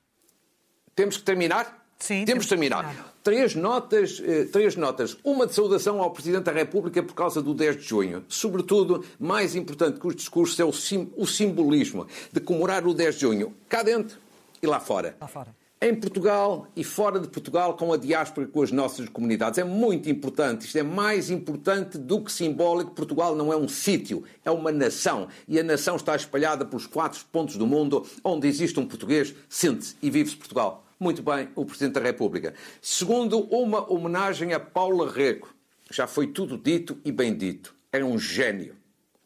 Temos 0.95 1.17
que 1.17 1.23
terminar? 1.23 1.82
Sim, 2.03 2.25
temos 2.25 2.43
de 2.43 2.49
terminar. 2.49 3.13
Três 3.23 3.55
notas, 3.55 4.21
eh, 4.25 4.43
três 4.51 4.75
notas. 4.75 5.15
Uma 5.23 5.47
de 5.47 5.53
saudação 5.53 6.01
ao 6.01 6.11
Presidente 6.11 6.43
da 6.43 6.51
República 6.51 7.01
por 7.01 7.13
causa 7.13 7.41
do 7.41 7.53
10 7.53 7.77
de 7.77 7.83
junho. 7.83 8.25
Sobretudo, 8.27 9.05
mais 9.17 9.55
importante 9.55 10.01
que 10.01 10.07
os 10.07 10.13
discursos 10.13 10.59
é 10.59 10.65
o, 10.65 10.73
sim, 10.73 11.09
o 11.15 11.25
simbolismo 11.25 12.05
de 12.29 12.41
comemorar 12.41 12.85
o 12.85 12.93
10 12.93 13.15
de 13.15 13.21
junho, 13.21 13.53
cá 13.69 13.83
dentro 13.83 14.17
e 14.61 14.67
lá 14.67 14.81
fora. 14.81 15.15
Lá 15.21 15.29
fora. 15.29 15.55
Em 15.81 15.95
Portugal 15.95 16.67
e 16.75 16.83
fora 16.83 17.21
de 17.21 17.29
Portugal, 17.29 17.77
com 17.77 17.93
a 17.93 17.97
diáspora, 17.97 18.47
com 18.47 18.61
as 18.61 18.71
nossas 18.73 19.07
comunidades. 19.07 19.57
É 19.57 19.63
muito 19.63 20.09
importante. 20.09 20.65
Isto 20.65 20.79
é 20.79 20.83
mais 20.83 21.29
importante 21.29 21.97
do 21.97 22.19
que 22.21 22.33
simbólico. 22.33 22.91
Portugal 22.91 23.33
não 23.33 23.53
é 23.53 23.55
um 23.55 23.69
sítio, 23.69 24.25
é 24.43 24.51
uma 24.51 24.73
nação. 24.73 25.29
E 25.47 25.57
a 25.57 25.63
nação 25.63 25.95
está 25.95 26.13
espalhada 26.17 26.65
pelos 26.65 26.85
quatro 26.85 27.23
pontos 27.31 27.55
do 27.55 27.65
mundo 27.65 28.05
onde 28.25 28.45
existe 28.45 28.77
um 28.77 28.85
português, 28.85 29.33
sente-se 29.47 29.95
e 30.01 30.09
vive-se 30.09 30.35
Portugal 30.35 30.82
muito 31.03 31.21
bem 31.21 31.49
o 31.53 31.65
Presidente 31.65 31.95
da 31.95 31.99
República. 31.99 32.53
Segundo, 32.81 33.41
uma 33.53 33.91
homenagem 33.91 34.53
a 34.53 34.59
Paula 34.59 35.11
Rego. 35.11 35.49
Já 35.91 36.07
foi 36.07 36.27
tudo 36.27 36.57
dito 36.57 36.97
e 37.03 37.11
bem 37.11 37.35
dito. 37.35 37.75
Era 37.91 38.05
um 38.05 38.17
gênio. 38.17 38.75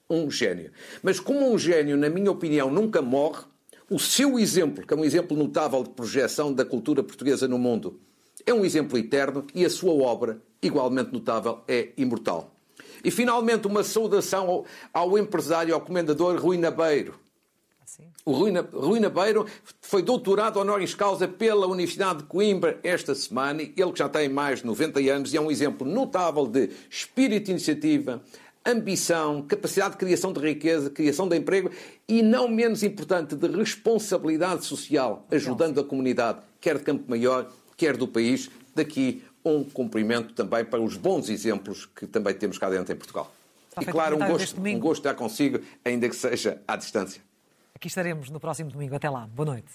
Um 0.09 0.31
gênio. 0.31 0.71
Mas 1.03 1.19
como 1.19 1.53
um 1.53 1.57
gênio, 1.57 1.95
na 1.95 2.09
minha 2.09 2.31
opinião, 2.31 2.71
nunca 2.71 2.99
morre, 2.99 3.43
o 3.89 3.99
seu 3.99 4.39
exemplo, 4.39 4.85
que 4.85 4.93
é 4.93 4.97
um 4.97 5.05
exemplo 5.05 5.37
notável 5.37 5.83
de 5.83 5.91
projeção 5.91 6.51
da 6.51 6.65
cultura 6.65 7.03
portuguesa 7.03 7.47
no 7.47 7.59
mundo, 7.59 7.99
é 8.43 8.51
um 8.51 8.65
exemplo 8.65 8.97
eterno 8.97 9.45
e 9.53 9.63
a 9.63 9.69
sua 9.69 9.93
obra, 9.93 10.41
igualmente 10.61 11.13
notável, 11.13 11.61
é 11.67 11.89
imortal. 11.95 12.55
E 13.03 13.11
finalmente, 13.11 13.67
uma 13.67 13.83
saudação 13.83 14.49
ao, 14.49 14.65
ao 14.91 15.17
empresário, 15.17 15.75
ao 15.75 15.81
comendador 15.81 16.41
Rui 16.41 16.57
Nabeiro, 16.57 17.19
o 18.25 18.31
Rui, 18.33 18.99
Nabeiro 18.99 19.45
foi 19.81 20.01
doutorado 20.01 20.59
honoris 20.59 20.93
causa 20.93 21.27
pela 21.27 21.65
Universidade 21.67 22.19
de 22.19 22.23
Coimbra 22.25 22.77
esta 22.83 23.15
semana. 23.15 23.61
Ele 23.61 23.91
que 23.91 23.99
já 23.99 24.09
tem 24.09 24.27
mais 24.27 24.59
de 24.59 24.65
90 24.65 24.99
anos 25.11 25.33
e 25.33 25.37
é 25.37 25.41
um 25.41 25.49
exemplo 25.49 25.87
notável 25.87 26.45
de 26.45 26.69
espírito 26.89 27.45
de 27.45 27.51
iniciativa, 27.51 28.21
ambição, 28.65 29.41
capacidade 29.41 29.91
de 29.91 29.97
criação 29.97 30.33
de 30.33 30.41
riqueza, 30.41 30.89
criação 30.89 31.29
de 31.29 31.37
emprego 31.37 31.71
e, 32.07 32.21
não 32.21 32.49
menos 32.49 32.83
importante, 32.83 33.35
de 33.35 33.47
responsabilidade 33.47 34.65
social, 34.65 35.25
ajudando 35.31 35.79
a 35.79 35.83
comunidade, 35.83 36.39
quer 36.59 36.77
de 36.77 36.83
Campo 36.83 37.09
Maior, 37.09 37.49
quer 37.77 37.95
do 37.95 38.07
país. 38.07 38.49
Daqui 38.75 39.23
um 39.43 39.63
cumprimento 39.63 40.33
também 40.33 40.65
para 40.65 40.81
os 40.81 40.97
bons 40.97 41.29
exemplos 41.29 41.85
que 41.85 42.05
também 42.05 42.33
temos 42.33 42.57
cá 42.57 42.69
dentro 42.69 42.93
em 42.93 42.97
Portugal. 42.97 43.33
E 43.79 43.85
claro, 43.85 44.17
um 44.17 44.27
gosto, 44.27 44.59
um 44.59 44.79
gosto 44.79 44.99
estar 44.99 45.13
consigo, 45.13 45.59
ainda 45.85 46.09
que 46.09 46.15
seja 46.15 46.61
à 46.67 46.75
distância. 46.75 47.26
Aqui 47.77 47.89
estaremos 47.89 48.31
no 48.31 48.39
próximo 48.39 48.71
domingo. 48.71 48.95
Até 48.95 49.07
lá. 49.07 49.27
Boa 49.27 49.45
noite. 49.45 49.71